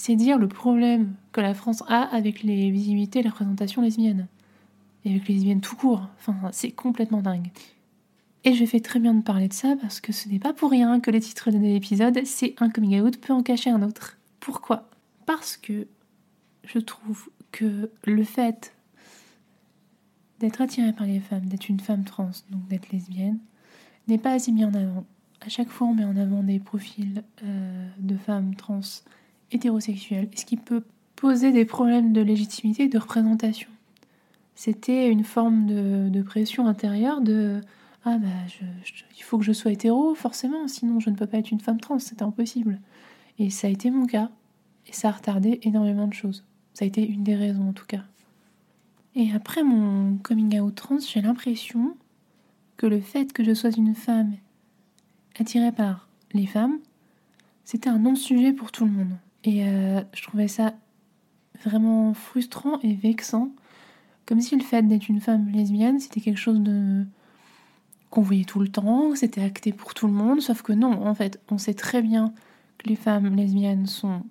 c'est 0.01 0.15
dire 0.15 0.39
le 0.39 0.47
problème 0.47 1.13
que 1.31 1.41
la 1.41 1.53
France 1.53 1.83
a 1.87 2.01
avec 2.01 2.41
les 2.41 2.71
visibilités 2.71 3.19
et 3.19 3.21
la 3.21 3.29
représentation 3.29 3.83
lesbienne. 3.83 4.25
Et 5.05 5.11
avec 5.11 5.27
les 5.27 5.35
lesbiennes 5.35 5.61
tout 5.61 5.75
court. 5.75 6.09
Enfin, 6.17 6.35
c'est 6.51 6.71
complètement 6.71 7.21
dingue. 7.21 7.51
Et 8.43 8.55
je 8.55 8.65
fais 8.65 8.79
très 8.79 8.99
bien 8.99 9.13
de 9.13 9.21
parler 9.21 9.47
de 9.47 9.53
ça 9.53 9.75
parce 9.79 10.01
que 10.01 10.11
ce 10.11 10.27
n'est 10.27 10.39
pas 10.39 10.53
pour 10.53 10.71
rien 10.71 10.99
que 10.99 11.11
le 11.11 11.19
titre 11.19 11.51
de 11.51 11.59
l'épisode, 11.59 12.19
c'est 12.25 12.55
un 12.59 12.71
coming 12.71 12.99
out 12.99 13.21
peut 13.21 13.31
en 13.31 13.43
cacher 13.43 13.69
un 13.69 13.83
autre. 13.83 14.17
Pourquoi? 14.39 14.89
Parce 15.27 15.55
que 15.55 15.85
je 16.63 16.79
trouve 16.79 17.29
que 17.51 17.91
le 18.03 18.23
fait 18.23 18.73
d'être 20.39 20.61
attiré 20.61 20.93
par 20.93 21.05
les 21.05 21.19
femmes, 21.19 21.45
d'être 21.45 21.69
une 21.69 21.79
femme 21.79 22.05
trans, 22.05 22.31
donc 22.49 22.67
d'être 22.69 22.91
lesbienne, 22.91 23.37
n'est 24.07 24.17
pas 24.17 24.31
assez 24.31 24.51
mis 24.51 24.65
en 24.65 24.73
avant. 24.73 25.05
À 25.41 25.49
chaque 25.49 25.69
fois, 25.69 25.85
on 25.85 25.93
met 25.93 26.05
en 26.05 26.17
avant 26.17 26.41
des 26.41 26.59
profils 26.59 27.23
euh, 27.43 27.87
de 27.99 28.17
femmes 28.17 28.55
trans 28.55 28.81
hétérosexuelles, 29.51 30.29
ce 30.35 30.45
qui 30.45 30.57
peut 30.57 30.83
poser 31.15 31.51
des 31.51 31.65
problèmes 31.65 32.13
de 32.13 32.21
légitimité 32.21 32.83
et 32.83 32.87
de 32.87 32.97
représentation. 32.97 33.69
C'était 34.55 35.09
une 35.09 35.23
forme 35.23 35.65
de, 35.65 36.21
pression 36.21 36.67
intérieure 36.67 37.21
de 37.21 37.61
ah 38.03 38.17
bah 38.17 38.27
il 39.17 39.23
faut 39.23 39.37
que 39.37 39.43
je 39.43 39.53
sois 39.53 39.71
hétéro 39.71 40.15
forcément, 40.15 40.67
sinon 40.67 40.99
je 40.99 41.11
ne 41.11 41.15
peux 41.15 41.27
pas 41.27 41.37
être 41.37 41.51
une 41.51 41.59
femme 41.59 41.79
trans, 41.79 41.99
c'est 41.99 42.21
impossible. 42.21 42.79
Et 43.37 43.49
ça 43.49 43.67
a 43.67 43.69
été 43.69 43.91
mon 43.91 44.07
cas, 44.07 44.31
et 44.87 44.93
ça 44.93 45.09
a 45.09 45.11
retardé 45.11 45.59
énormément 45.63 46.07
de 46.07 46.13
choses. 46.13 46.43
Ça 46.73 46.85
a 46.85 46.87
été 46.87 47.07
une 47.07 47.23
des 47.23 47.35
raisons 47.35 47.69
en 47.69 47.73
tout 47.73 47.85
cas. 47.85 48.03
Et 49.15 49.31
après 49.33 49.63
mon 49.63 50.17
coming 50.17 50.59
out 50.59 50.73
trans, 50.75 50.99
j'ai 50.99 51.21
l'impression 51.21 51.95
que 52.77 52.87
le 52.87 53.01
fait 53.01 53.33
que 53.33 53.43
je 53.43 53.53
sois 53.53 53.71
une 53.71 53.93
femme 53.93 54.33
attirée 55.39 55.71
par 55.71 56.07
les 56.33 56.47
femmes, 56.47 56.79
c'était 57.63 57.89
un 57.89 57.99
non-sujet 57.99 58.53
pour 58.53 58.71
tout 58.71 58.85
le 58.85 58.91
monde. 58.91 59.15
Et 59.43 59.65
euh, 59.65 60.01
je 60.13 60.21
trouvais 60.23 60.47
ça 60.47 60.73
vraiment 61.63 62.13
frustrant 62.13 62.79
et 62.81 62.93
vexant, 62.93 63.49
comme 64.25 64.41
si 64.41 64.55
le 64.55 64.63
fait 64.63 64.83
d'être 64.83 65.09
une 65.09 65.21
femme 65.21 65.49
lesbienne, 65.49 65.99
c'était 65.99 66.21
quelque 66.21 66.39
chose 66.39 66.59
de 66.59 67.05
qu'on 68.09 68.21
voyait 68.21 68.43
tout 68.43 68.59
le 68.59 68.67
temps, 68.67 69.15
c'était 69.15 69.41
acté 69.41 69.71
pour 69.71 69.93
tout 69.93 70.05
le 70.05 70.13
monde, 70.13 70.41
sauf 70.41 70.61
que 70.61 70.73
non, 70.73 71.07
en 71.07 71.15
fait, 71.15 71.39
on 71.49 71.57
sait 71.57 71.73
très 71.73 72.01
bien 72.01 72.33
que 72.77 72.89
les 72.89 72.97
femmes 72.97 73.33
lesbiennes 73.35 73.87
sont 73.87 74.23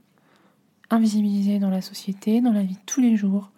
invisibilisées 0.90 1.59
dans 1.59 1.70
la 1.70 1.81
société, 1.81 2.42
dans 2.42 2.53
la 2.53 2.62
vie 2.62 2.75
de 2.75 2.81
tous 2.85 3.01
les 3.01 3.16
jours, 3.16 3.51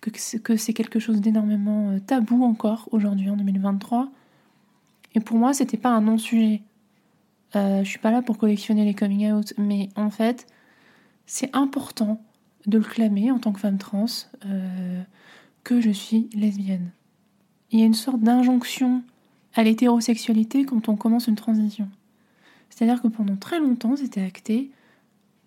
que 0.00 0.56
c'est 0.56 0.72
quelque 0.72 0.98
chose 0.98 1.20
d'énormément 1.20 1.90
euh, 1.90 1.98
tabou 1.98 2.44
encore 2.44 2.88
aujourd'hui 2.92 3.28
en 3.28 3.36
2023. 3.36 4.10
Et 5.14 5.20
pour 5.20 5.36
moi, 5.36 5.52
c'était 5.52 5.76
pas 5.76 5.90
un 5.90 6.00
non-sujet. 6.00 6.62
Euh, 7.56 7.82
je 7.82 7.88
suis 7.88 7.98
pas 7.98 8.10
là 8.10 8.22
pour 8.22 8.38
collectionner 8.38 8.84
les 8.84 8.94
coming 8.94 9.30
out, 9.32 9.52
mais 9.58 9.90
en 9.96 10.10
fait, 10.10 10.46
c'est 11.28 11.54
important 11.54 12.20
de 12.66 12.78
le 12.78 12.84
clamer 12.84 13.30
en 13.30 13.38
tant 13.38 13.52
que 13.52 13.60
femme 13.60 13.78
trans 13.78 14.06
euh, 14.46 15.02
que 15.62 15.80
je 15.80 15.90
suis 15.90 16.28
lesbienne. 16.32 16.90
Il 17.70 17.78
y 17.78 17.82
a 17.82 17.86
une 17.86 17.94
sorte 17.94 18.20
d'injonction 18.20 19.02
à 19.54 19.62
l'hétérosexualité 19.62 20.64
quand 20.64 20.88
on 20.88 20.96
commence 20.96 21.28
une 21.28 21.36
transition. 21.36 21.88
C'est-à-dire 22.70 23.02
que 23.02 23.08
pendant 23.08 23.36
très 23.36 23.60
longtemps, 23.60 23.94
c'était 23.94 24.22
acté 24.22 24.70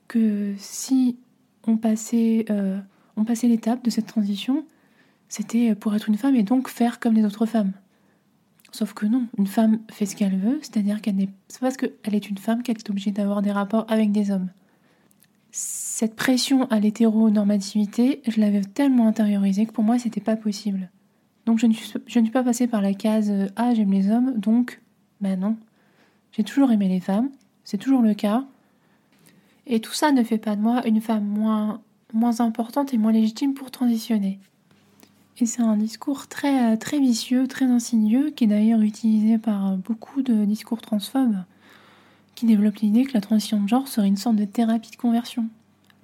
que 0.08 0.54
si 0.58 1.17
on 1.65 1.78
passait, 1.78 2.46
euh, 2.50 2.80
on 3.17 3.26
passait 3.26 3.48
l'étape 3.48 3.84
de 3.84 3.89
cette 3.89 4.08
transition, 4.08 4.65
c'était 5.30 5.74
pour 5.74 5.96
être 5.96 6.10
une 6.10 6.17
femme 6.17 6.36
et 6.36 6.44
donc 6.44 6.67
faire 6.67 7.00
comme 7.00 7.15
les 7.15 7.26
autres 7.26 7.48
femmes. 7.48 7.72
Sauf 8.72 8.94
que 8.94 9.08
non, 9.08 9.28
une 9.38 9.48
femme 9.48 9.80
fait 9.89 10.06
ce 10.06 10.15
qu'elle 10.15 10.38
veut, 10.38 10.60
c'est-à-dire 10.62 11.02
qu'elle 11.02 11.15
n'est. 11.15 11.30
C'est 11.48 11.60
parce 11.60 11.76
qu'elle 11.76 12.13
est 12.13 12.30
une 12.30 12.38
femme 12.38 12.62
qu'elle 12.62 12.78
est 12.78 12.89
obligée 12.89 13.12
d'avoir 13.12 13.41
des 13.41 13.52
rapports 13.52 13.86
avec 13.89 14.12
des 14.12 14.30
hommes. 14.30 14.50
Cette 15.52 16.16
pression 16.16 16.66
à 16.68 16.80
l'hétéronormativité, 16.80 18.22
je 18.28 18.40
l'avais 18.40 18.62
tellement 18.62 19.08
intériorisée 19.08 19.66
que 19.66 19.74
pour 19.74 19.84
moi, 19.84 20.00
c'était 20.00 20.22
pas 20.22 20.38
possible. 20.38 20.90
Donc 21.46 21.60
je 21.60 21.66
ne, 21.66 21.74
suis, 21.74 22.32
pas 22.32 22.44
passée 22.44 22.68
par 22.68 22.82
la 22.82 22.94
case 22.94 23.30
euh, 23.30 23.48
Ah, 23.56 23.74
j'aime 23.74 23.92
les 23.92 24.10
hommes, 24.10 24.40
donc 24.40 24.82
Ben 25.20 25.40
non. 25.40 25.58
J'ai 26.32 26.44
toujours 26.44 26.72
aimé 26.72 26.88
les 26.88 27.02
femmes, 27.02 27.30
c'est 27.66 27.78
toujours 27.78 28.02
le 28.02 28.14
cas. 28.14 28.46
Et 29.68 29.82
tout 29.82 29.94
ça 29.94 30.12
ne 30.12 30.24
fait 30.24 30.38
pas 30.38 30.56
de 30.56 30.62
moi 30.62 30.86
une 30.88 31.02
femme 31.02 31.26
moins, 31.26 32.40
importante 32.40 32.94
et 32.94 32.98
moins 32.98 33.12
légitime 33.12 33.54
pour 33.54 33.72
transitionner. 33.72 34.40
Et 35.40 35.46
c'est 35.46 35.62
un 35.62 35.76
discours 35.76 36.28
très, 36.28 36.78
très 36.78 37.00
vicieux, 37.00 37.48
très 37.48 37.66
insidieux, 37.66 38.30
qui 38.30 38.46
est 38.46 38.48
d'ailleurs 38.48 38.82
utilisé 38.82 39.38
par 39.38 39.76
beaucoup 39.78 40.22
de 40.22 40.46
discours 40.46 40.82
transphobes, 40.82 41.44
qui 42.41 42.47
développent 42.47 42.77
l'idée 42.77 43.06
que 43.06 43.13
la 43.13 43.21
transition 43.21 43.62
de 43.62 43.67
genre 43.67 43.88
serait 43.88 44.08
une 44.08 44.17
sorte 44.17 44.36
de 44.36 44.45
thérapie 44.45 44.89
de 44.89 44.95
conversion, 44.95 45.47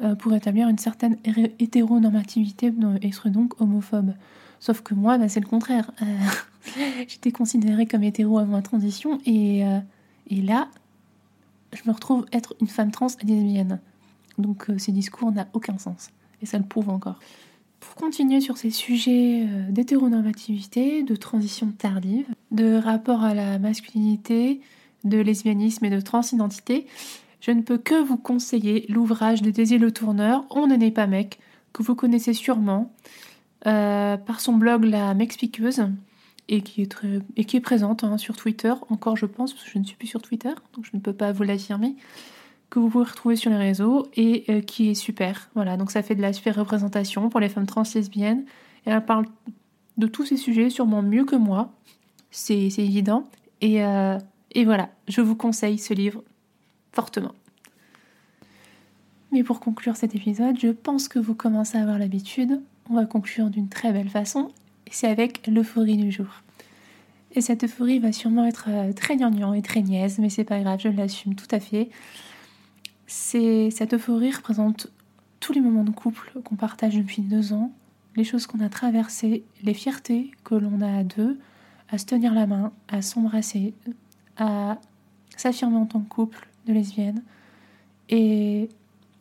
euh, 0.03 0.13
pour 0.13 0.35
établir 0.35 0.69
une 0.69 0.77
certaine 0.77 1.17
hétéronormativité 1.57 2.71
et 3.01 3.11
serait 3.11 3.31
donc 3.31 3.59
homophobe. 3.59 4.13
Sauf 4.59 4.81
que 4.81 4.93
moi, 4.93 5.17
bah, 5.17 5.29
c'est 5.29 5.39
le 5.39 5.47
contraire. 5.47 5.89
Euh, 6.03 6.05
j'étais 7.07 7.31
considérée 7.31 7.87
comme 7.87 8.03
hétéro 8.03 8.37
avant 8.37 8.57
la 8.57 8.61
transition, 8.61 9.19
et, 9.25 9.65
euh, 9.65 9.79
et 10.29 10.43
là, 10.43 10.67
je 11.73 11.81
me 11.87 11.91
retrouve 11.91 12.27
être 12.31 12.55
une 12.61 12.67
femme 12.67 12.91
trans 12.91 13.07
lesbienne. 13.23 13.79
Donc 14.37 14.67
ces 14.77 14.91
discours 14.91 15.31
n'ont 15.31 15.47
aucun 15.53 15.79
sens. 15.79 16.11
Et 16.43 16.45
ça 16.45 16.59
le 16.59 16.65
prouve 16.65 16.89
encore. 16.89 17.17
Pour 17.79 17.95
continuer 17.95 18.41
sur 18.41 18.57
ces 18.57 18.69
sujets 18.69 19.47
d'hétéronormativité, 19.69 21.01
de 21.01 21.15
transition 21.15 21.71
tardive, 21.75 22.27
de 22.51 22.75
rapport 22.75 23.23
à 23.23 23.33
la 23.33 23.57
masculinité, 23.57 24.61
de 25.09 25.17
lesbianisme 25.17 25.85
et 25.85 25.89
de 25.89 26.01
transidentité, 26.01 26.87
je 27.41 27.51
ne 27.51 27.61
peux 27.61 27.77
que 27.77 28.01
vous 28.01 28.17
conseiller 28.17 28.85
l'ouvrage 28.89 29.41
de 29.41 29.51
Daisy 29.51 29.77
Le 29.77 29.91
Tourneur, 29.91 30.45
On 30.49 30.67
ne 30.67 30.75
n'est 30.75 30.91
pas 30.91 31.07
mec, 31.07 31.39
que 31.73 31.83
vous 31.83 31.95
connaissez 31.95 32.33
sûrement, 32.33 32.93
euh, 33.65 34.17
par 34.17 34.39
son 34.39 34.53
blog 34.53 34.83
La 34.83 35.13
Mexpiqueuse, 35.13 35.87
et 36.49 36.61
qui 36.61 36.81
est, 36.81 36.91
très, 36.91 37.19
et 37.35 37.45
qui 37.45 37.57
est 37.57 37.61
présente 37.61 38.03
hein, 38.03 38.17
sur 38.17 38.35
Twitter, 38.35 38.73
encore 38.89 39.17
je 39.17 39.25
pense, 39.25 39.53
parce 39.53 39.65
que 39.65 39.71
je 39.71 39.79
ne 39.79 39.83
suis 39.83 39.97
plus 39.97 40.07
sur 40.07 40.21
Twitter, 40.21 40.53
donc 40.73 40.85
je 40.85 40.91
ne 40.93 40.99
peux 41.01 41.13
pas 41.13 41.31
vous 41.31 41.43
l'affirmer 41.43 41.95
que 42.69 42.79
vous 42.79 42.89
pouvez 42.89 43.05
retrouver 43.05 43.35
sur 43.35 43.49
les 43.49 43.57
réseaux 43.57 44.07
et 44.15 44.43
euh, 44.49 44.61
qui 44.61 44.89
est 44.89 44.93
super. 44.95 45.49
Voilà, 45.55 45.77
donc 45.77 45.91
ça 45.91 46.03
fait 46.03 46.15
de 46.15 46.21
la 46.21 46.33
super 46.33 46.55
représentation 46.55 47.29
pour 47.29 47.39
les 47.39 47.49
femmes 47.49 47.65
trans 47.65 47.83
lesbiennes. 47.95 48.45
Et 48.85 48.89
elle 48.89 49.05
parle 49.05 49.25
de 49.97 50.07
tous 50.07 50.25
ces 50.25 50.37
sujets 50.37 50.69
sûrement 50.69 51.01
mieux 51.01 51.25
que 51.25 51.35
moi, 51.35 51.71
c'est 52.29 52.67
évident. 52.77 53.23
Et, 53.61 53.83
euh, 53.83 54.17
et 54.51 54.65
voilà, 54.65 54.89
je 55.07 55.21
vous 55.21 55.35
conseille 55.35 55.77
ce 55.77 55.93
livre 55.93 56.23
fortement. 56.91 57.33
Mais 59.31 59.43
pour 59.43 59.59
conclure 59.59 59.95
cet 59.95 60.15
épisode, 60.15 60.57
je 60.59 60.69
pense 60.69 61.07
que 61.07 61.19
vous 61.19 61.35
commencez 61.35 61.77
à 61.77 61.81
avoir 61.81 61.99
l'habitude. 61.99 62.61
On 62.89 62.95
va 62.95 63.05
conclure 63.05 63.49
d'une 63.49 63.67
très 63.67 63.91
belle 63.91 64.09
façon, 64.09 64.51
c'est 64.89 65.07
avec 65.07 65.45
l'euphorie 65.47 65.97
du 65.97 66.11
jour. 66.11 66.27
Et 67.33 67.41
cette 67.41 67.65
euphorie 67.65 67.99
va 67.99 68.13
sûrement 68.13 68.45
être 68.45 68.67
euh, 68.69 68.93
très 68.93 69.17
gnangnan 69.17 69.53
et 69.53 69.61
très 69.61 69.81
niaise, 69.81 70.17
mais 70.19 70.29
c'est 70.29 70.45
pas 70.45 70.59
grave, 70.61 70.79
je 70.81 70.87
l'assume 70.87 71.35
tout 71.35 71.47
à 71.51 71.59
fait 71.59 71.89
cette 73.07 73.93
euphorie 73.93 74.31
représente 74.31 74.87
tous 75.39 75.53
les 75.53 75.61
moments 75.61 75.83
de 75.83 75.91
couple 75.91 76.31
qu'on 76.43 76.55
partage 76.55 76.95
depuis 76.95 77.21
deux 77.21 77.53
ans, 77.53 77.71
les 78.15 78.23
choses 78.23 78.47
qu'on 78.47 78.59
a 78.59 78.69
traversées, 78.69 79.43
les 79.63 79.73
fiertés 79.73 80.31
que 80.43 80.55
l'on 80.55 80.81
a 80.81 80.99
à 80.99 81.03
deux, 81.03 81.39
à 81.89 81.97
se 81.97 82.05
tenir 82.05 82.33
la 82.33 82.47
main, 82.47 82.71
à 82.89 83.01
s'embrasser, 83.01 83.73
à 84.37 84.79
s'affirmer 85.35 85.77
en 85.77 85.85
tant 85.85 85.99
que 85.99 86.09
couple 86.09 86.47
de 86.65 86.73
lesbiennes. 86.73 87.23
Et 88.09 88.69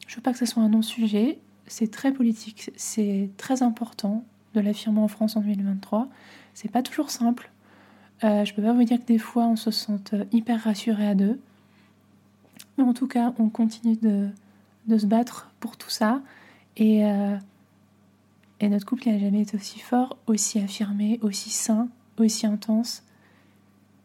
je 0.07 0.17
veux 0.17 0.23
pas 0.23 0.33
que 0.33 0.39
ce 0.39 0.47
soit 0.47 0.63
un 0.63 0.69
non-sujet, 0.69 1.39
c'est 1.67 1.91
très 1.91 2.13
politique, 2.13 2.71
c'est 2.77 3.31
très 3.37 3.63
important 3.63 4.25
de 4.55 4.61
l'affirmer 4.61 5.01
en 5.01 5.09
France 5.09 5.37
en 5.37 5.41
2023. 5.41 6.09
C'est 6.55 6.71
pas 6.71 6.83
toujours 6.83 7.11
simple. 7.11 7.51
Euh, 8.25 8.45
je 8.45 8.55
peux 8.55 8.63
pas 8.63 8.73
vous 8.73 8.85
dire 8.85 8.99
que 8.99 9.07
des 9.07 9.19
fois 9.19 9.47
on 9.47 9.57
se 9.57 9.71
sente 9.71 10.15
hyper 10.33 10.63
rassuré 10.63 11.07
à 11.07 11.15
deux. 11.15 11.41
Mais 12.79 12.85
en 12.85 12.95
tout 12.95 13.07
cas, 13.07 13.33
on 13.39 13.49
continue 13.49 13.97
de, 13.97 14.29
se 14.97 15.07
battre 15.07 15.51
pour 15.61 15.77
tout 15.77 15.91
ça. 15.91 16.23
Et, 16.77 17.05
euh, 17.05 17.37
et 18.61 18.69
notre 18.69 18.87
couple 18.87 19.09
n'a 19.09 19.19
jamais 19.19 19.43
été 19.43 19.57
aussi 19.57 19.79
fort, 19.79 20.17
aussi 20.27 20.59
affirmé, 20.59 21.19
aussi 21.23 21.51
sain, 21.51 21.89
aussi 22.19 22.47
intense. 22.47 23.03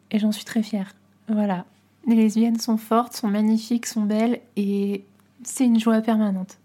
Et 0.09 0.19
j'en 0.19 0.31
suis 0.31 0.45
très 0.45 0.63
fière. 0.63 0.93
Voilà. 1.31 1.65
Les 2.07 2.15
lesbiennes 2.15 2.59
sont 2.59 2.77
fortes, 2.77 3.13
sont 3.15 3.27
magnifiques, 3.27 3.85
sont 3.85 4.03
belles 4.03 4.41
et 4.55 5.05
c'est 5.43 5.65
une 5.65 5.79
joie 5.79 6.01
permanente. 6.01 6.57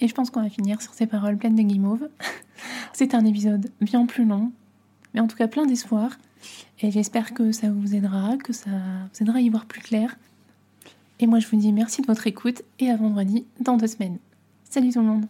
Et 0.00 0.08
je 0.08 0.14
pense 0.14 0.30
qu'on 0.30 0.42
va 0.42 0.50
finir 0.50 0.82
sur 0.82 0.94
ces 0.94 1.06
paroles 1.06 1.36
pleines 1.36 1.54
de 1.54 1.62
guimauve. 1.62 2.08
c'est 2.92 3.14
un 3.14 3.24
épisode 3.24 3.70
bien 3.80 4.04
plus 4.06 4.24
long, 4.24 4.50
mais 5.14 5.20
en 5.20 5.28
tout 5.28 5.36
cas 5.36 5.48
plein 5.48 5.66
d'espoir. 5.66 6.18
Et 6.80 6.90
j'espère 6.90 7.34
que 7.34 7.52
ça 7.52 7.70
vous 7.70 7.94
aidera, 7.94 8.36
que 8.36 8.52
ça 8.52 8.70
vous 9.12 9.22
aidera 9.22 9.38
à 9.38 9.40
y 9.40 9.48
voir 9.48 9.66
plus 9.66 9.80
clair. 9.80 10.16
Et 11.20 11.26
moi, 11.26 11.38
je 11.38 11.46
vous 11.46 11.56
dis 11.56 11.72
merci 11.72 12.02
de 12.02 12.06
votre 12.06 12.26
écoute 12.26 12.62
et 12.80 12.90
à 12.90 12.96
vendredi 12.96 13.46
dans 13.60 13.76
deux 13.76 13.86
semaines. 13.86 14.18
Salut 14.64 14.90
tout 14.90 15.00
le 15.00 15.06
monde 15.06 15.26